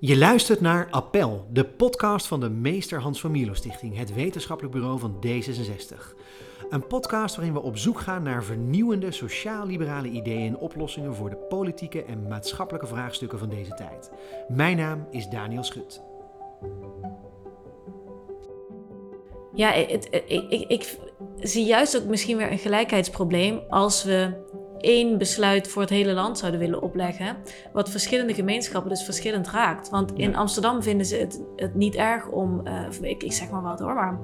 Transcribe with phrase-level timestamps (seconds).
[0.00, 4.74] Je luistert naar Appel, de podcast van de Meester Hans van Mierlo Stichting, het wetenschappelijk
[4.74, 6.14] bureau van D66.
[6.70, 11.36] Een podcast waarin we op zoek gaan naar vernieuwende sociaal-liberale ideeën en oplossingen voor de
[11.36, 14.10] politieke en maatschappelijke vraagstukken van deze tijd.
[14.48, 16.02] Mijn naam is Daniel Schut.
[19.52, 20.98] Ja, ik, ik, ik
[21.40, 24.44] zie juist ook misschien weer een gelijkheidsprobleem als we
[24.80, 27.36] één besluit voor het hele land zouden willen opleggen,
[27.72, 29.90] wat verschillende gemeenschappen dus verschillend raakt.
[29.90, 33.62] Want in Amsterdam vinden ze het, het niet erg om, uh, ik, ik zeg maar
[33.62, 34.18] wat hoor, maar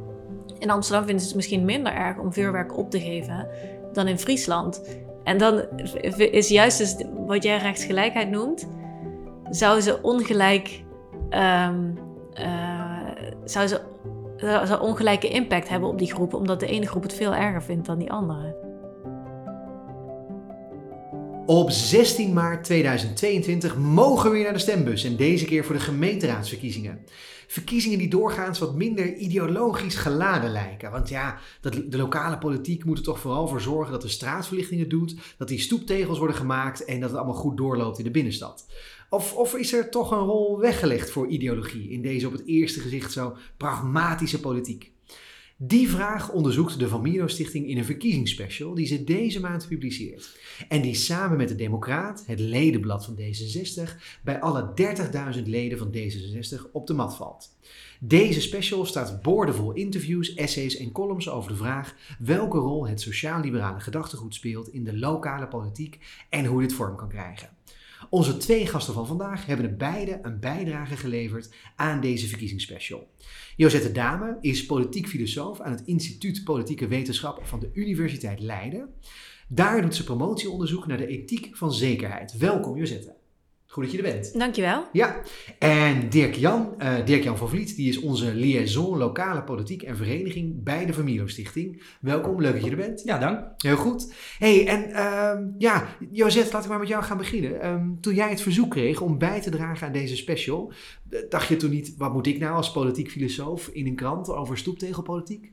[0.58, 3.48] in Amsterdam vinden ze het misschien minder erg om vuurwerk op te geven
[3.92, 5.00] dan in Friesland.
[5.24, 5.62] En dan
[6.16, 6.96] is juist dus
[7.26, 8.68] wat jij rechtsgelijkheid noemt,
[9.50, 10.84] zou ze ongelijk,
[11.30, 11.98] um,
[12.34, 13.08] uh,
[13.44, 13.80] zou ze
[14.42, 17.86] zou ongelijke impact hebben op die groepen, omdat de ene groep het veel erger vindt
[17.86, 18.71] dan die andere.
[21.46, 25.80] Op 16 maart 2022 mogen we weer naar de stembus en deze keer voor de
[25.80, 27.04] gemeenteraadsverkiezingen.
[27.46, 30.90] Verkiezingen die doorgaans wat minder ideologisch geladen lijken.
[30.90, 35.14] Want ja, de lokale politiek moet er toch vooral voor zorgen dat de straatverlichting doet,
[35.38, 38.66] dat die stoeptegels worden gemaakt en dat het allemaal goed doorloopt in de binnenstad.
[39.10, 42.80] Of, of is er toch een rol weggelegd voor ideologie in deze op het eerste
[42.80, 44.92] gezicht zo pragmatische politiek?
[45.64, 50.38] Die vraag onderzoekt de Van Mierlo Stichting in een verkiezingsspecial die ze deze maand publiceert.
[50.68, 53.82] En die samen met de Democraat, het ledenblad van D66,
[54.22, 54.72] bij alle
[55.36, 57.56] 30.000 leden van D66 op de mat valt.
[58.00, 63.80] Deze special staat boordevol interviews, essays en columns over de vraag welke rol het sociaal-liberale
[63.80, 65.98] gedachtegoed speelt in de lokale politiek
[66.30, 67.48] en hoe dit vorm kan krijgen.
[68.10, 73.08] Onze twee gasten van vandaag hebben beide een bijdrage geleverd aan deze verkiezingsspecial.
[73.56, 78.94] Josette Dame is politiek filosoof aan het Instituut Politieke Wetenschap van de Universiteit Leiden.
[79.48, 82.36] Daar doet ze promotieonderzoek naar de ethiek van zekerheid.
[82.36, 83.21] Welkom Josette.
[83.72, 84.38] Goed dat je er bent.
[84.38, 84.86] Dankjewel.
[84.92, 85.20] Ja,
[85.58, 90.86] en Dirk-Jan, uh, Dirk-Jan van Vliet, die is onze liaison lokale politiek en vereniging bij
[90.86, 91.82] de Familo Stichting.
[92.00, 93.02] Welkom, leuk dat je er bent.
[93.04, 93.44] Ja, dank.
[93.56, 94.14] Heel goed.
[94.38, 97.66] hey, en uh, ja, Josette, laten we maar met jou gaan beginnen.
[97.66, 100.72] Um, toen jij het verzoek kreeg om bij te dragen aan deze special,
[101.28, 104.58] dacht je toen niet, wat moet ik nou als politiek filosoof in een krant over
[104.58, 105.52] stoeptegelpolitiek?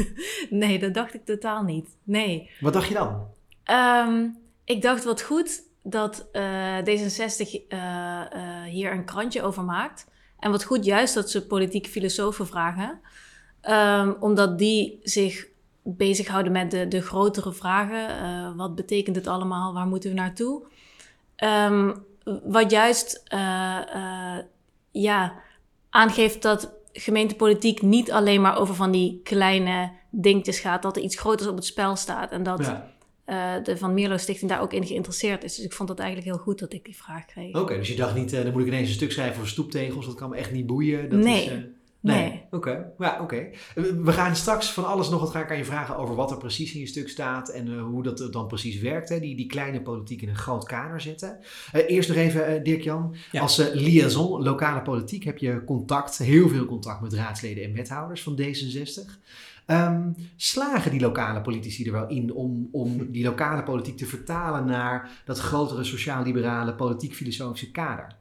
[0.50, 1.88] nee, dat dacht ik totaal niet.
[2.02, 2.50] Nee.
[2.60, 3.26] Wat dacht je dan?
[3.70, 7.78] Um, ik dacht wat goed dat uh, D66 uh,
[8.34, 10.06] uh, hier een krantje over maakt.
[10.38, 13.00] En wat goed juist dat ze politieke filosofen vragen.
[13.68, 15.46] Um, omdat die zich
[15.82, 18.56] bezighouden met de, de grotere vragen.
[18.56, 19.74] Wat betekent het allemaal?
[19.74, 20.62] Waar moeten we naartoe?
[21.36, 22.04] Um,
[22.44, 23.22] wat juist
[24.90, 25.34] ja,
[25.90, 30.82] aangeeft dat gemeentepolitiek niet alleen maar over van die kleine dingetjes gaat.
[30.82, 32.30] Dat er iets groters op het spel staat.
[32.30, 32.58] En dat...
[32.58, 32.93] Ja
[33.26, 35.56] uh, de Van Mierlo Stichting daar ook in geïnteresseerd is.
[35.56, 37.54] Dus ik vond het eigenlijk heel goed dat ik die vraag kreeg.
[37.54, 40.06] Oké, dus je dacht niet, uh, dan moet ik ineens een stuk schrijven over stoeptegels,
[40.06, 41.10] dat kan me echt niet boeien.
[41.10, 41.44] Dat nee.
[41.44, 41.68] Is, uh, nee.
[42.00, 42.42] nee.
[42.50, 43.48] Oké, ja, oké.
[43.74, 46.36] We gaan straks van alles nog wat ga ik aan je vragen over wat er
[46.36, 49.08] precies in je stuk staat en hoe dat dan precies werkt.
[49.08, 49.20] Hè?
[49.20, 51.38] Die, die kleine politiek in een groot kader zetten.
[51.72, 53.14] eerst nog even, Dirk-Jan.
[53.32, 53.40] Ja.
[53.40, 58.40] Als liaison lokale politiek heb je contact, heel veel contact met raadsleden en wethouders van
[58.40, 59.22] D66.
[59.66, 64.64] Um, slagen die lokale politici er wel in om, om die lokale politiek te vertalen
[64.64, 68.16] naar dat grotere sociaal-liberale politiek-filosofische kader?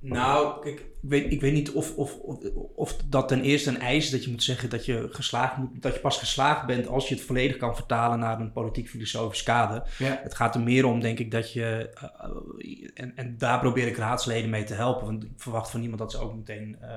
[0.00, 2.38] Nou, kijk, ik weet, ik weet niet of, of, of,
[2.74, 5.82] of, dat ten eerste een eis is dat je moet zeggen dat je, geslaagd moet,
[5.82, 9.82] dat je pas geslaagd bent als je het volledig kan vertalen naar een politiek-filosofisch kader.
[9.98, 10.20] Ja.
[10.22, 11.90] Het gaat er meer om, denk ik, dat je,
[12.58, 16.00] uh, en, en daar probeer ik raadsleden mee te helpen, want ik verwacht van niemand
[16.00, 16.88] dat ze ook meteen uh,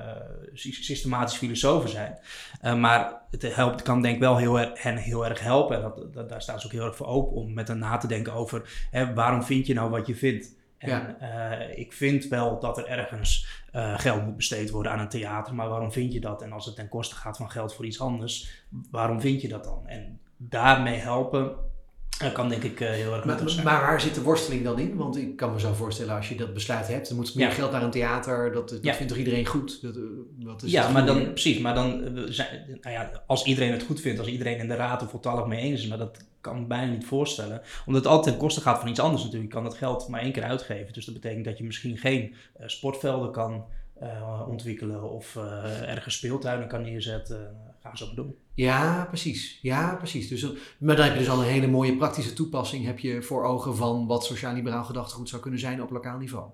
[0.62, 2.18] systematisch filosofen zijn.
[2.64, 5.82] Uh, maar het helpt, kan denk ik wel heel er, hen heel erg helpen, en
[5.82, 8.08] dat, dat, daar staan ze ook heel erg voor open om met hen na te
[8.08, 10.58] denken over hè, waarom vind je nou wat je vindt.
[10.80, 11.60] En ja.
[11.60, 15.56] uh, ik vind wel dat er ergens uh, geld moet besteed worden aan een theater,
[15.56, 16.42] maar waarom vind je dat?
[16.42, 19.64] En als het ten koste gaat van geld voor iets anders, waarom vind je dat
[19.64, 19.88] dan?
[19.88, 21.56] En daarmee helpen
[22.20, 23.66] dat kan denk ik uh, heel erg maar, zijn.
[23.66, 24.96] Maar waar zit de worsteling dan in?
[24.96, 27.54] Want ik kan me zo voorstellen, als je dat besluit hebt, dan moet meer ja.
[27.54, 28.52] geld naar een theater.
[28.52, 28.94] Dat, dat ja.
[28.94, 29.82] vindt toch iedereen goed?
[29.82, 29.96] Dat,
[30.36, 31.60] dat is ja, maar dan, precies.
[31.60, 35.02] Maar dan, zijn, nou ja, als iedereen het goed vindt, als iedereen in de raad
[35.02, 37.62] er voltallig mee eens is, maar dat kan ik bijna niet voorstellen.
[37.86, 39.52] Omdat het altijd ten koste gaat van iets anders natuurlijk.
[39.52, 40.94] Je kan dat geld maar één keer uitgeven.
[40.94, 43.66] Dus dat betekent dat je misschien geen uh, sportvelden kan
[44.02, 47.56] uh, ontwikkelen of uh, ergens speeltuinen kan neerzetten.
[47.82, 48.36] Ga zo doen.
[48.54, 49.60] Ja, precies.
[49.62, 50.28] Ja, precies.
[50.28, 50.48] Dus,
[50.78, 53.76] maar dan heb je dus al een hele mooie praktische toepassing heb je voor ogen
[53.76, 56.46] van wat sociaal-liberaal gedachtegoed zou kunnen zijn op lokaal niveau.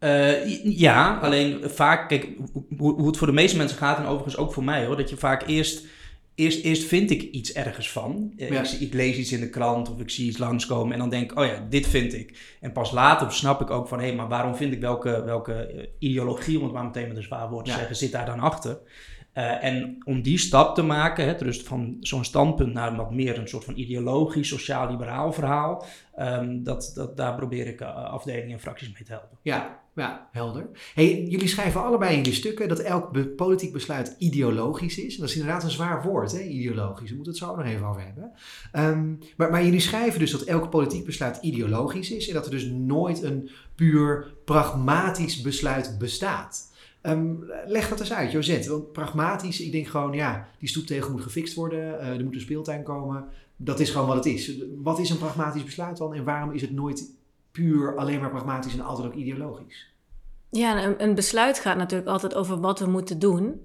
[0.00, 2.28] Uh, ja, alleen vaak, kijk,
[2.78, 5.10] hoe, hoe, het voor de meeste mensen gaat en overigens ook voor mij hoor, dat
[5.10, 5.86] je vaak eerst
[6.34, 8.32] eerst, eerst vind ik iets ergens van.
[8.36, 8.62] Eh, Ja.
[8.62, 11.32] Ik, ik lees iets in de krant of ik zie iets langskomen en dan denk
[11.32, 12.56] ik, oh ja, dit vind ik.
[12.60, 15.86] En pas later snap ik ook van, hé, maar waarom vind ik welke, welke eh,
[15.98, 17.76] ideologie, om het maar meteen met een zwaar woord te Ja.
[17.76, 18.78] zeggen, zit daar dan achter?
[19.32, 23.38] Eh, en om die stap te maken, hè, dus van zo'n standpunt naar wat meer
[23.38, 25.84] een soort van ideologisch, sociaal-liberaal verhaal,
[26.14, 29.38] ehm, dat, dat, daar probeer ik eh, afdelingen en fracties mee te helpen.
[29.42, 30.68] Ja, ja, helder.
[30.94, 35.16] Hey, jullie schrijven allebei in je stukken dat elk politiek besluit ideologisch is.
[35.16, 36.42] Dat is inderdaad een zwaar woord, hè?
[36.42, 37.08] ideologisch.
[37.08, 38.32] Daar moeten we het zo nog even over hebben.
[38.72, 42.28] Ehm, maar, maar jullie schrijven dus dat elk politiek besluit ideologisch is.
[42.28, 46.69] En dat er dus nooit een puur pragmatisch besluit bestaat.
[47.00, 47.34] Ehm,
[47.66, 48.70] leg dat eens uit, Josette.
[48.70, 52.00] Want pragmatisch, ik denk gewoon, ja, die stoeptegel moet gefixt worden.
[52.00, 53.24] eh, er moet een speeltuin komen.
[53.56, 54.52] Dat is gewoon wat het is.
[54.76, 56.14] Wat is een pragmatisch besluit dan?
[56.14, 57.10] En waarom is het nooit
[57.50, 59.94] puur alleen maar pragmatisch en altijd ook ideologisch?
[60.50, 63.60] Ja, een, een besluit gaat natuurlijk altijd over wat we moeten doen.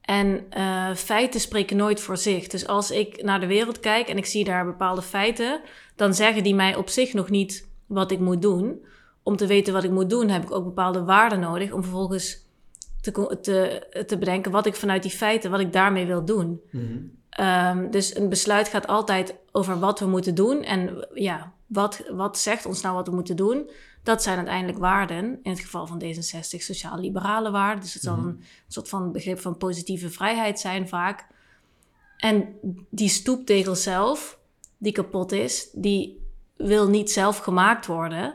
[0.00, 2.46] En eh, feiten spreken nooit voor zich.
[2.46, 5.60] Dus als ik naar de wereld kijk en ik zie daar bepaalde feiten,
[5.96, 8.84] dan zeggen die mij op zich nog niet wat ik moet doen.
[9.22, 12.45] Om te weten wat ik moet doen, heb ik ook bepaalde waarden nodig om vervolgens
[13.12, 16.60] te, te, te bedenken wat ik vanuit die feiten, wat ik daarmee wil doen.
[17.30, 20.62] Ehm, dus een besluit gaat altijd over wat we moeten doen.
[20.62, 23.70] En ja, wat, wat zegt ons nou wat we moeten doen?
[24.02, 25.38] Dat zijn uiteindelijk waarden.
[25.42, 27.82] In het geval van D66 sociaal-liberale waarden.
[27.82, 28.26] Dus het zal Mhm.
[28.26, 31.26] een soort van begrip van positieve vrijheid zijn vaak.
[32.16, 32.58] En
[32.90, 34.38] die stoeptegel zelf,
[34.78, 36.24] die kapot is, die
[36.56, 38.34] wil niet zelf gemaakt worden.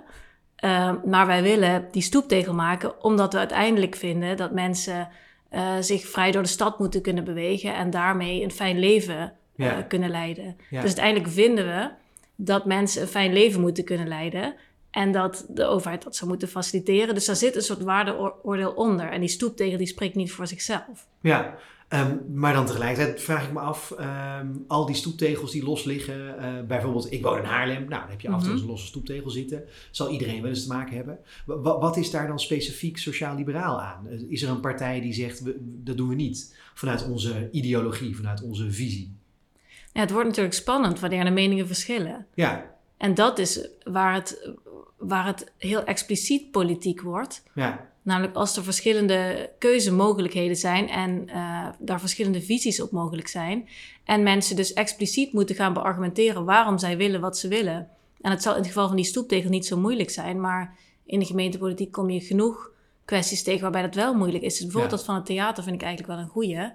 [0.62, 5.10] Ehm, maar wij willen die stoeptegel maken omdat we uiteindelijk vinden dat mensen
[5.50, 9.66] eh, zich vrij door de stad moeten kunnen bewegen en daarmee een fijn leven eh,
[9.66, 9.82] Ja.
[9.82, 10.46] kunnen leiden.
[10.70, 10.82] Ja.
[10.82, 11.90] Dus uiteindelijk vinden we
[12.36, 14.56] dat mensen een fijn leven moeten kunnen leiden
[14.92, 17.14] en dat de overheid dat zou moeten faciliteren.
[17.14, 19.10] Dus daar zit een soort waardeoordeel onder.
[19.10, 21.08] En die stoeptegel die spreekt niet voor zichzelf.
[21.22, 21.56] Ja,
[21.92, 26.38] ehm, maar dan tegelijkertijd vraag ik me af, ehm, al die stoeptegels die los liggen,
[26.40, 28.62] eh, bijvoorbeeld ik woon in Haarlem, nou dan heb je af en toe Mhm.
[28.62, 31.20] een losse stoeptegel zitten, zal iedereen wel eens te maken hebben.
[31.46, 34.08] Wa- wa- wat is daar dan specifiek sociaal-liberaal aan?
[34.08, 38.16] Eh, Is er een partij die zegt, we, dat doen we niet, vanuit onze ideologie,
[38.16, 39.16] vanuit onze visie?
[39.94, 42.26] Ja, het wordt natuurlijk spannend wanneer de meningen verschillen.
[42.34, 44.50] Ja, En dat is waar het,
[44.98, 47.44] waar het heel expliciet politiek wordt.
[47.54, 53.68] ja, Namelijk als er verschillende keuzemogelijkheden zijn en eh, daar verschillende visies op mogelijk zijn.
[54.04, 57.90] En mensen dus expliciet moeten gaan beargumenteren waarom zij willen wat ze willen.
[58.22, 61.20] En het zal in het geval van die stoeptegel niet zo moeilijk zijn, maar in
[61.20, 62.72] de gemeentepolitiek kom je genoeg
[63.06, 64.54] kwesties tegen waarbij dat wel moeilijk is.
[64.54, 64.98] Dus bijvoorbeeld Ja.
[64.98, 66.72] dat van het theater vind ik eigenlijk wel een goeie.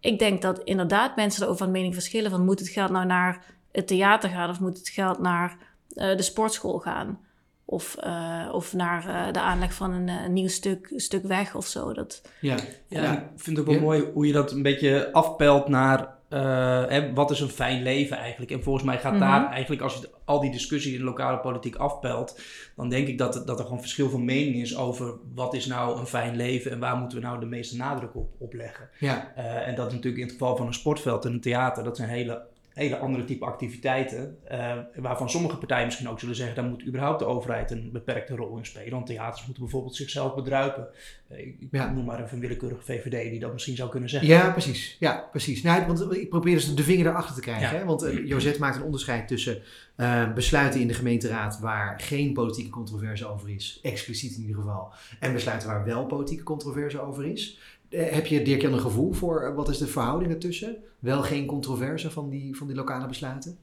[0.00, 3.44] Ik denk dat inderdaad mensen erover van mening verschillen van moet het geld nou naar
[3.72, 5.56] het theater gaan of moet het geld naar
[5.94, 7.20] eh, de sportschool gaan.
[7.68, 11.66] Of, eh, of naar eh, de aanleg van een, eh, nieuw stuk, stuk weg of
[11.66, 11.92] zo.
[11.92, 12.56] Dat, ja.
[12.88, 13.80] Ja, ik vind het ook wel Ja.
[13.80, 18.16] mooi hoe je dat een beetje afpelt naar eh, hè, wat is een fijn leven
[18.16, 18.50] eigenlijk.
[18.50, 19.20] En volgens mij gaat Mhm.
[19.20, 22.40] daar eigenlijk, als je al die discussie in de lokale politiek afpelt,
[22.76, 25.98] dan denk ik dat, dat er gewoon verschil van mening is over wat is nou
[25.98, 28.88] een fijn leven en waar moeten we nou de meeste nadruk op, op leggen.
[28.98, 29.32] ja.
[29.36, 31.96] Eh, en dat is natuurlijk in het geval van een sportveld en een theater, dat
[31.96, 32.42] zijn hele,
[32.76, 34.36] hele andere type activiteiten.
[34.44, 38.34] eh, waarvan sommige partijen misschien ook zullen zeggen, daar moet überhaupt de overheid een beperkte
[38.36, 38.90] rol in spelen.
[38.90, 40.86] Want theaters moeten bijvoorbeeld zichzelf bedruipen.
[41.28, 41.90] Eh, ik Ja.
[41.92, 44.28] noem maar een willekeurige VVD die dat misschien zou kunnen zeggen.
[44.28, 44.96] Ja, precies.
[45.00, 45.62] Ja, precies.
[45.62, 47.72] Nou, want ik probeer dus de vinger erachter te krijgen.
[47.72, 47.78] Ja.
[47.78, 47.84] Hè?
[47.84, 49.62] Want eh, Josette maakt een onderscheid tussen
[49.96, 54.92] eh, besluiten in de gemeenteraad waar geen politieke controverse over is, expliciet in ieder geval,
[55.20, 57.58] en besluiten waar wel politieke controverse over is.
[57.88, 60.76] Eh, heb je, Dirk, Jan een gevoel voor eh, wat is de verhouding ertussen?
[60.98, 63.58] Wel geen controverse van die, van die lokale besluiten?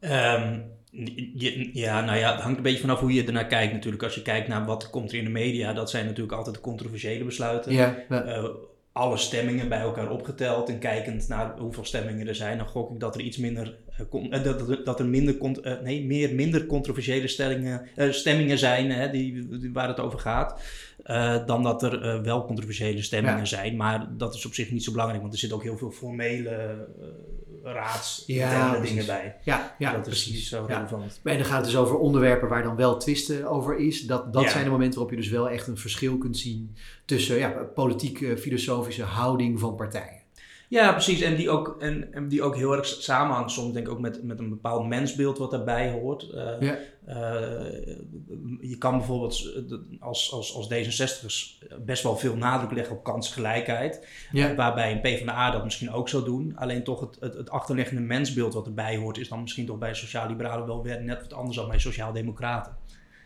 [0.00, 0.58] Ehm,
[1.34, 4.02] je- ja, nou ja, het hangt een beetje vanaf hoe je ernaar kijkt natuurlijk.
[4.02, 6.60] Als je kijkt naar wat komt er in de media, dat zijn natuurlijk altijd de
[6.60, 7.72] controversiële besluiten.
[7.72, 8.50] Ja, ja.
[8.92, 13.00] Alle stemmingen bij elkaar opgeteld en kijkend naar hoeveel stemmingen er zijn, dan gok ik
[13.00, 13.74] dat er iets minder,
[14.42, 19.10] dat, dat, dat er minder, eh, nee, meer, minder controversiële stellingen, eh, stemmingen zijn hè,
[19.10, 20.60] die, die- waar het over gaat,
[21.02, 23.44] eh, dan dat er eh, wel controversiële stemmingen Ja.
[23.44, 23.76] zijn.
[23.76, 26.86] Maar dat is op zich niet zo belangrijk, want er zitten ook heel veel formele
[27.00, 27.06] uh,
[27.72, 29.36] raads Ja, dingen bij.
[29.44, 30.32] ja, ja dat is precies.
[30.32, 30.76] niet zo Ja.
[30.76, 31.20] relevant.
[31.24, 34.00] En dan gaat het dus over onderwerpen waar dan wel twisten over is.
[34.06, 34.48] Dat, dat Ja.
[34.50, 38.36] zijn de momenten waarop je dus wel echt een verschil kunt zien tussen ja, politieke,
[38.38, 40.20] filosofische houding van partijen.
[40.72, 41.20] Ja, precies.
[41.20, 44.22] En die ook, en, en die ook heel erg samenhangt soms denk ik ook met,
[44.22, 46.30] met een bepaald mensbeeld wat daarbij hoort.
[46.30, 46.78] Eh, Ja.
[47.04, 47.96] eh,
[48.60, 49.62] je kan bijvoorbeeld
[50.00, 54.08] als, als, als D66'ers best wel veel nadruk leggen op kansgelijkheid.
[54.32, 54.54] Ja.
[54.54, 56.52] Waarbij een PvdA dat misschien ook zou doen.
[56.56, 59.94] Alleen toch het, het, het achterliggende mensbeeld wat erbij hoort is dan misschien toch bij
[59.94, 62.76] sociaal-liberalen wel weer net wat anders dan bij sociaal-democraten.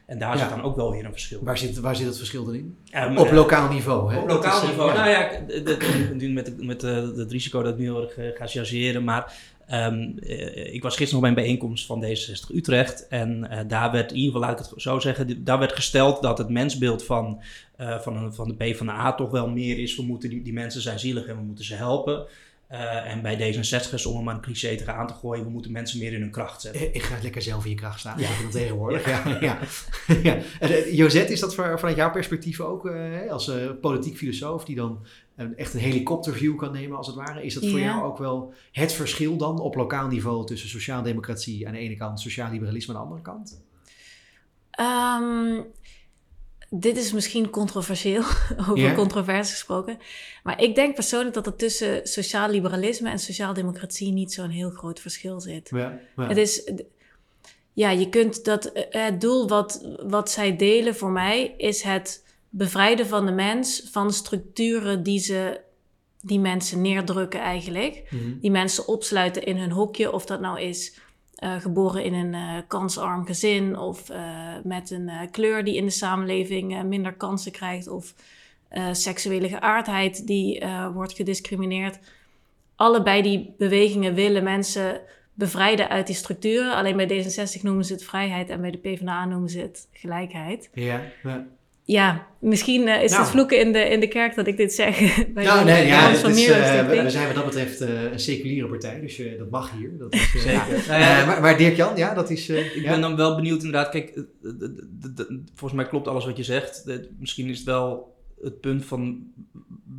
[0.06, 0.38] En daar Ja.
[0.38, 1.40] zit dan ook wel weer een verschil.
[1.42, 2.76] Waar zit, waar zit het verschil dan in?
[2.90, 4.18] Ehm, Op eh, lokaal niveau, hè?
[4.20, 4.90] Op Dat lokaal is, eh, niveau.
[4.94, 4.96] ja.
[4.96, 9.04] Nou ja, nu met, met, eh, het risico dat ik nu heel erg ga chargeren.
[9.04, 9.32] Maar
[9.66, 13.08] ehm, eh, ik was gisteren nog bij een bijeenkomst van D66 Utrecht.
[13.08, 16.38] En daar werd, in ieder geval laat ik het zo zeggen, daar werd gesteld dat
[16.38, 17.42] het mensbeeld van,
[17.76, 19.96] eh, van, een- van de PvdA toch wel meer is.
[19.96, 22.26] We moeten die, die mensen zijn zielig en we moeten ze helpen.
[22.66, 25.72] Eh, en bij D66 om er maar een cliché tegen aan te gooien, we moeten
[25.72, 26.94] mensen meer in hun kracht zetten.
[26.94, 28.18] Ik ga lekker zelf in je kracht staan.
[28.20, 28.28] Ja.
[28.50, 29.06] Tegenwoordig.
[29.06, 29.38] Ja.
[29.40, 29.58] Ja.
[30.22, 30.34] Ja.
[30.60, 34.64] En, eh, Josette, is dat voor- vanuit jouw perspectief ook eh, als eh, politiek filosoof
[34.64, 35.06] die dan
[35.36, 37.44] een, echt een helikopterview kan nemen als het ware?
[37.44, 41.72] Is dat voor jou ook wel het verschil dan op lokaal niveau tussen sociaaldemocratie aan
[41.72, 43.62] de ene kant, sociaal liberalisme aan de andere kant?
[44.70, 45.60] Ehm,
[46.80, 48.22] dit is misschien controversieel,
[48.70, 49.98] over controverse gesproken.
[50.42, 55.00] Maar ik denk persoonlijk dat er tussen sociaal liberalisme en sociaaldemocratie niet zo'n heel groot
[55.00, 55.70] verschil zit.
[56.16, 56.72] Het is,
[57.72, 62.24] ja, je kunt dat, eh, het doel wat, wat zij delen voor mij is het
[62.48, 65.60] bevrijden van de mens van structuren die ze,
[66.20, 68.02] die mensen neerdrukken eigenlijk.
[68.10, 68.38] Mhm.
[68.40, 70.98] Die mensen opsluiten in hun hokje, of dat nou is
[71.36, 75.90] eh, geboren in een eh, kansarm gezin of eh, met een kleur die in de
[75.90, 78.14] samenleving minder kansen krijgt of
[78.92, 81.98] seksuele geaardheid die wordt gediscrimineerd.
[82.74, 85.00] Allebei die bewegingen willen mensen
[85.34, 86.74] bevrijden uit die structuren.
[86.74, 90.70] Alleen bij D66 noemen ze het vrijheid en bij de PvdA noemen ze het gelijkheid.
[90.72, 91.00] Ja.
[91.22, 91.46] Ja.
[91.88, 93.22] Ja, misschien eh, is Nou.
[93.22, 94.98] het vloeken in de, in de kerk dat ik dit zeg.
[95.34, 98.20] bij Nou, nee, de ja, van is, eh, we, zijn wat dat betreft eh, een
[98.20, 99.98] seculiere partij, dus eh, dat mag hier.
[99.98, 100.52] Dat is, eh, Zeker.
[100.52, 100.66] ja.
[100.88, 102.48] Nou ja, maar, maar Dirk-Jan, ja, dat is...
[102.48, 102.90] eh, Ik ja?
[102.90, 103.88] ben dan wel benieuwd inderdaad.
[103.90, 104.18] Kijk,
[105.54, 106.84] volgens mij klopt alles wat je zegt.
[107.18, 109.32] Misschien is het wel het punt van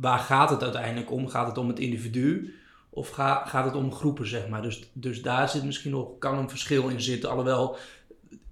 [0.00, 1.28] waar gaat het uiteindelijk om?
[1.28, 2.54] Gaat het om het individu?
[2.90, 4.62] Of ga- gaat het om groepen, zeg maar?
[4.62, 7.30] Dus, dus daar zit misschien nog, kan een verschil in zitten.
[7.30, 7.76] Alhoewel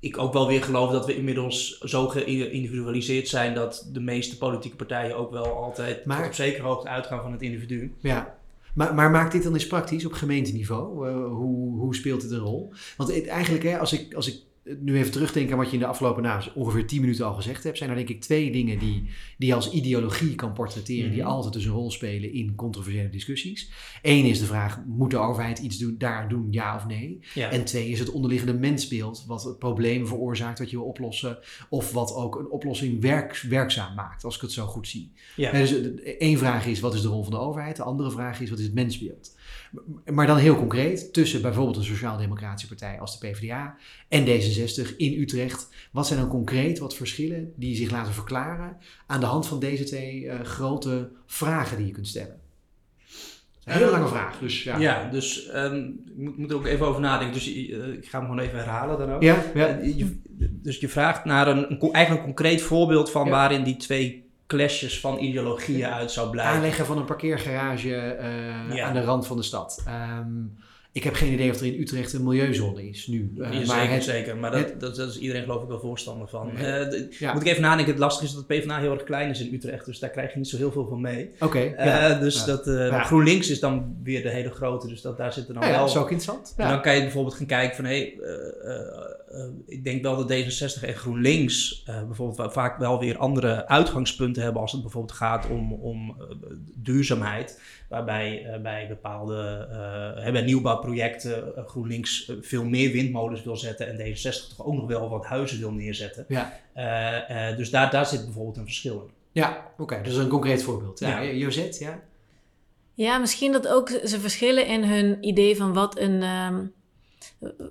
[0.00, 3.54] ik ook wel weer geloof dat we inmiddels zo geïndividualiseerd zijn...
[3.54, 7.42] dat de meeste politieke partijen ook wel altijd Maar- op zekere hoogte uitgaan van het
[7.42, 7.92] individu.
[8.00, 8.38] Ja,
[8.74, 11.08] maar, maar maakt dit dan eens praktisch op gemeenteniveau?
[11.08, 12.72] Eh, hoe, hoe speelt dit een rol?
[12.96, 14.38] Want het- eigenlijk, hè, als, ik, als ik
[14.80, 17.64] nu even terugdenk aan wat je in de afgelopen nou, ongeveer 10 minuten al gezegd
[17.64, 19.02] hebt, zijn er denk ik twee dingen die,
[19.38, 21.28] die je als ideologie kan portretteren, die Mhm.
[21.30, 23.70] altijd dus een rol spelen in controversiële discussies.
[24.02, 27.18] Eén is de vraag, moet de overheid iets doen, daar doen, ja of nee?
[27.34, 27.50] Ja.
[27.50, 31.92] En twee is het onderliggende mensbeeld, wat het probleem veroorzaakt wat je wil oplossen, of
[31.92, 35.12] wat ook een oplossing werk, werkzaam maakt, als ik het zo goed zie.
[35.36, 35.52] ja.
[35.52, 37.76] Ja, dus eh, één vraag is, wat is de rol van de overheid?
[37.76, 39.35] De andere vraag is, wat is het mensbeeld?
[40.12, 43.76] Maar dan heel concreet, tussen bijvoorbeeld een sociaal-democratische partij als de PvdA
[44.08, 45.68] en D66 in Utrecht.
[45.92, 48.76] Wat zijn dan concreet wat verschillen die zich laten verklaren
[49.06, 52.40] aan de hand van deze twee eh, grote vragen die je kunt stellen?
[53.64, 54.78] Een hele Eh, lange vraag, dus ja.
[54.78, 55.76] Ja, dus ehm,
[56.06, 57.34] ik moet, moet er ook even over nadenken.
[57.34, 59.22] Dus eh, ik ga hem gewoon even herhalen dan ook.
[59.22, 59.66] Ja, ja.
[59.82, 63.30] Je- dus je vraagt naar een, eigenlijk een concreet voorbeeld van Ja.
[63.30, 66.54] waarin die twee clashes van ideologieën uit zou blijven.
[66.54, 68.86] Aanleggen van een parkeergarage eh, Ja.
[68.86, 69.82] aan de rand van de stad.
[69.86, 70.30] Ehm,
[70.92, 73.32] ik heb geen idee of er in Utrecht een milieuzone is nu.
[73.38, 74.36] Eh, Ja, maar zeker, het, zeker.
[74.36, 76.56] Maar dat, het- dat, dat is iedereen geloof ik wel voorstander van.
[76.56, 76.86] Eh,
[77.18, 77.32] Ja.
[77.32, 77.92] Moet ik even nadenken.
[77.92, 79.84] Het lastige is dat het PvdA heel erg klein is in Utrecht.
[79.86, 81.30] Dus daar krijg je niet zo heel veel van mee.
[81.40, 82.14] Oké, ja.
[82.18, 82.62] dus dat.
[83.06, 84.88] GroenLinks is dan weer de hele grote.
[84.88, 85.86] Dus dat, daar zitten dan Ja, ja, wel...
[85.86, 86.54] dat is ook interessant.
[86.56, 89.15] En dan kan je bijvoorbeeld gaan kijken van, hé, eh,
[89.66, 94.42] ik denk wel dat D66 en GroenLinks eh, bijvoorbeeld wel vaak wel weer andere uitgangspunten
[94.42, 96.26] hebben als het bijvoorbeeld gaat om, om eh,
[96.74, 97.60] duurzaamheid.
[97.88, 99.68] Waarbij eh, bij bepaalde
[100.16, 104.66] eh, hè, bij nieuwbouwprojecten eh, GroenLinks eh, veel meer windmolens wil zetten en D66 toch
[104.66, 106.24] ook nog wel wat huizen wil neerzetten.
[106.28, 106.52] Ja.
[106.72, 109.14] Eh, eh, dus daar, daar zit bijvoorbeeld een verschil in.
[109.32, 110.00] Ja, oké.
[110.02, 110.98] dus een concreet voorbeeld.
[110.98, 111.32] Ja, Ja.
[111.32, 112.00] Josette, ja?
[112.94, 116.64] Ja, misschien dat ook ze verschillen in hun idee van wat een, ehm,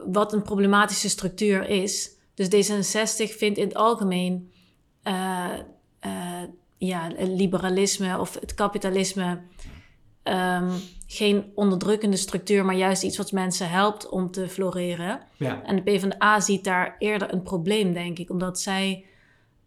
[0.06, 2.12] wat een problematische structuur is.
[2.34, 4.52] Dus D66 vindt in het algemeen
[5.04, 5.52] eh,
[6.78, 9.42] ja, liberalisme of het kapitalisme
[10.24, 10.72] ehm,
[11.08, 15.22] geen onderdrukkende structuur, maar juist iets wat mensen helpt om te floreren.
[15.38, 15.64] Ja.
[15.64, 19.06] En de PvdA ziet daar eerder een probleem, denk ik, omdat zij,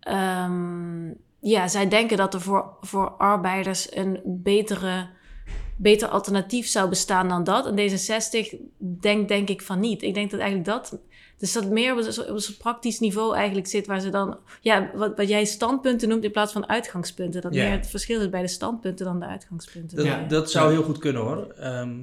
[0.01, 1.09] ehm,
[1.41, 5.09] ja, zij denken dat er voor, voor arbeiders een betere,
[5.79, 7.67] beter alternatief zou bestaan dan dat.
[7.67, 8.57] En D66
[9.01, 10.03] denkt, denk ik, van niet.
[10.03, 10.99] Ik denk dat eigenlijk dat,
[11.39, 14.91] dus dat meer op een, op een praktisch niveau eigenlijk zit, waar ze dan, ja,
[14.95, 17.41] wat, wat jij standpunten noemt in plaats van uitgangspunten.
[17.43, 17.63] Dat Ja.
[17.65, 19.97] meer het verschil is bij de standpunten dan de uitgangspunten.
[19.97, 20.25] Dat, Ja.
[20.29, 21.53] dat zou heel goed kunnen hoor.
[21.59, 21.97] Ehm,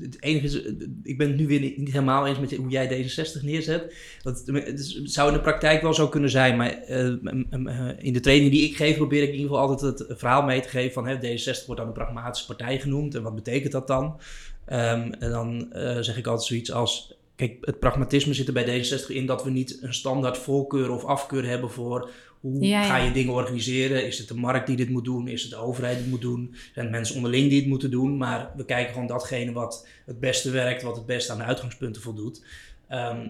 [0.00, 0.54] het- enige is,
[1.02, 3.94] ik ben het nu weer niet, niet helemaal eens met hoe jij D66 neerzet.
[4.22, 8.20] Want het zou in de praktijk wel zo kunnen zijn, maar eh, eh, in de
[8.20, 10.92] training die ik geef probeer ik in ieder geval altijd het verhaal mee te geven
[10.92, 14.20] van hè, D66 wordt dan een pragmatische partij genoemd en wat betekent dat dan?
[14.64, 18.84] Ehm, en dan eh, zeg ik altijd zoiets als kijk, het pragmatisme zit er bij
[18.84, 22.96] D66 in dat we niet een standaard voorkeur of afkeur hebben voor hoe Ja, ga
[22.96, 24.06] je dingen organiseren.
[24.06, 25.28] Is het de markt die dit moet doen?
[25.28, 26.54] Is het de overheid die het moet doen?
[26.74, 28.16] Zijn het mensen onderling die het moeten doen?
[28.16, 32.02] Maar we kijken gewoon datgene wat het beste werkt, wat het beste aan de uitgangspunten
[32.02, 32.44] voldoet.
[32.88, 33.26] Ehm,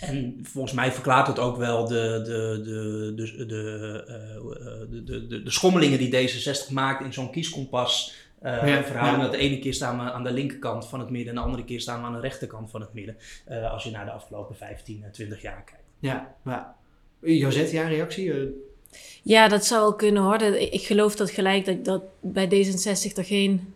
[0.00, 5.26] en volgens mij verklaart het ook wel de, de, de, de, de, eh, de, de,
[5.26, 8.14] de, de schommelingen die D66 maakt in zo'n kieskompas.
[8.44, 9.22] Eh Ja, verhouden ja.
[9.24, 11.64] dat de ene keer staan we aan de linkerkant van het midden en de andere
[11.64, 13.16] keer staan we aan de rechterkant van het midden.
[13.44, 15.82] eh, als je naar de afgelopen 15, eh, 20 jaar kijkt.
[15.98, 16.76] Ja, ja.
[17.20, 18.32] Josette, ja, reactie?
[18.32, 18.46] Eh,
[19.22, 20.42] Ja, dat zou wel kunnen hoor.
[20.42, 23.74] Ik geloof dat gelijk dat, dat bij D66 er geen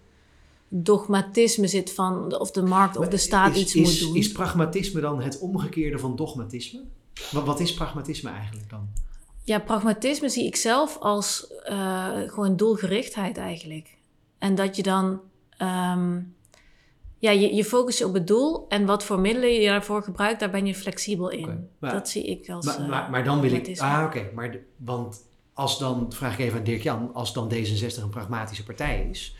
[0.69, 4.17] dogmatisme zit van of de markt of de staat is, iets is, moet doen.
[4.17, 6.81] Is pragmatisme dan het omgekeerde van dogmatisme?
[7.31, 8.89] Wat, wat is pragmatisme eigenlijk dan?
[9.45, 13.97] Ja, pragmatisme zie ik zelf als eh, gewoon doelgerichtheid eigenlijk.
[14.38, 15.21] En dat je dan,
[15.57, 16.21] ehm,
[17.18, 20.40] ja, je, je focust je op het doel en wat voor middelen je daarvoor gebruikt,
[20.40, 21.68] daar ben je flexibel in.
[21.78, 22.66] Maar- dat zie ik als.
[22.66, 23.78] Maar, eh, maar, maar dan wil ik...
[23.80, 24.30] Ah, oké.
[24.35, 28.64] maar de- want als dan, vraag ik even aan Dirk-Jan, als dan D66 een pragmatische
[28.64, 29.37] partij is...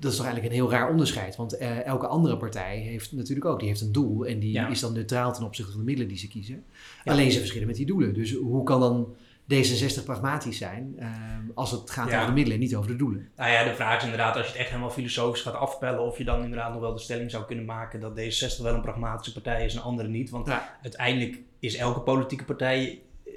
[0.00, 1.36] Dat is toch eigenlijk een heel raar onderscheid.
[1.36, 4.26] Want eh, elke andere partij heeft natuurlijk ook, die heeft een doel.
[4.26, 4.68] En die Ja.
[4.68, 6.64] is dan neutraal ten opzichte van de middelen die ze kiezen.
[7.04, 7.12] Ja.
[7.12, 8.14] Alleen ze verschillen met die doelen.
[8.14, 9.14] Dus hoe kan dan
[9.54, 11.08] D66 pragmatisch zijn eh,
[11.54, 12.14] als het gaat Ja.
[12.16, 13.28] over de middelen en niet over de doelen?
[13.36, 16.18] Nou ja, de vraag is inderdaad, als je het echt helemaal filosofisch gaat afpellen, of
[16.18, 19.32] je dan inderdaad nog wel de stelling zou kunnen maken dat D66 wel een pragmatische
[19.32, 20.30] partij is en andere niet.
[20.30, 20.78] Want Ja.
[20.82, 23.32] uiteindelijk is elke politieke partij eh,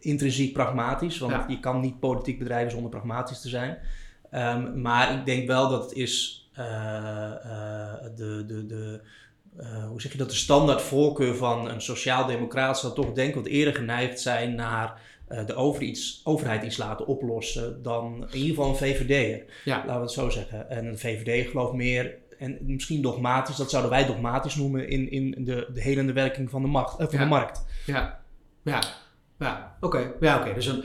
[0.00, 1.44] intrinsiek pragmatisch, want Ja.
[1.48, 3.78] je kan niet politiek bedrijven zonder pragmatisch te zijn.
[4.30, 9.00] Ehm, maar ik denk wel dat het is eh, eh, de, de, de,
[9.88, 13.46] hoe zeg je dat, de standaard voorkeur van een sociaal-democraat zal toch denk ik wat
[13.46, 15.00] eerder geneigd zijn naar
[15.46, 19.44] de over iets, overheid iets laten oplossen dan in ieder geval een VVD'er.
[19.64, 19.76] Ja.
[19.76, 20.70] Laten we het zo zeggen.
[20.70, 25.44] En een VVD gelooft meer, en misschien dogmatisch, dat zouden wij dogmatisch noemen in, in
[25.44, 27.24] de, de helende werking van de, macht, eh, van Ja.
[27.24, 27.64] de markt.
[27.86, 28.20] Ja,
[28.62, 28.82] ja,
[29.38, 30.12] ja, oké.
[30.20, 30.54] Ja, oké.
[30.54, 30.82] Dus dan,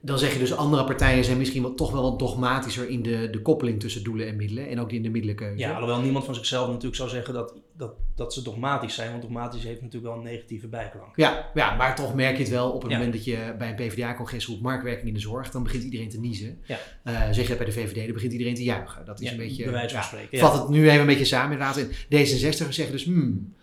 [0.00, 3.28] dan zeg je dus andere partijen zijn misschien wat, toch wel wat dogmatischer in de,
[3.30, 5.58] de koppeling tussen doelen en middelen en ook in de middelenkeuze.
[5.58, 9.22] Ja, alhoewel niemand van zichzelf natuurlijk zou zeggen dat, dat, dat ze dogmatisch zijn, want
[9.22, 11.16] dogmatisch heeft natuurlijk wel een negatieve bijklank.
[11.16, 12.96] Ja, ja, maar toch merk je het wel op het Ja.
[12.96, 16.20] moment dat je bij een PvdA-congres roept marktwerking in de zorg, dan begint iedereen te
[16.20, 16.58] niezen.
[16.66, 16.78] Ja.
[17.02, 19.04] Eh, zeg je dat bij de VVD, dan begint iedereen te juichen.
[19.04, 19.64] Dat is Ja, een beetje...
[19.64, 20.38] bij wijze van ja, spreken.
[20.38, 21.76] Vat het nu even een beetje samen inderdaad.
[21.76, 23.54] En D66 zeggen dus, hmm,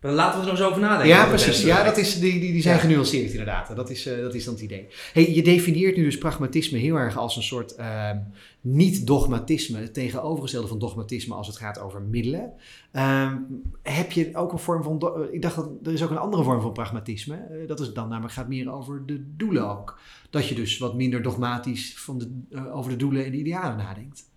[0.00, 1.08] Maar laten we er nog eens over nadenken.
[1.08, 1.62] Ja, precies.
[1.62, 2.80] Ja, dat is, die, die, die zijn Ja.
[2.80, 3.76] genuanceerd inderdaad.
[3.76, 4.86] Dat is, eh, dat is dan het idee.
[5.12, 8.18] Hey, je definieert nu dus pragmatisme heel erg als een soort ehm,
[8.60, 12.52] niet-dogmatisme, het tegenovergestelde van dogmatisme als het gaat over middelen.
[12.92, 13.36] Ehm,
[13.82, 16.42] heb je ook een vorm van, do- ik dacht dat er is ook een andere
[16.42, 17.34] vorm van pragmatisme.
[17.36, 19.98] Eh, dat is dan namelijk gaat meer over de doelen ook.
[20.30, 23.76] Dat je dus wat minder dogmatisch van de, eh, over de doelen en de idealen
[23.76, 24.30] nadenkt.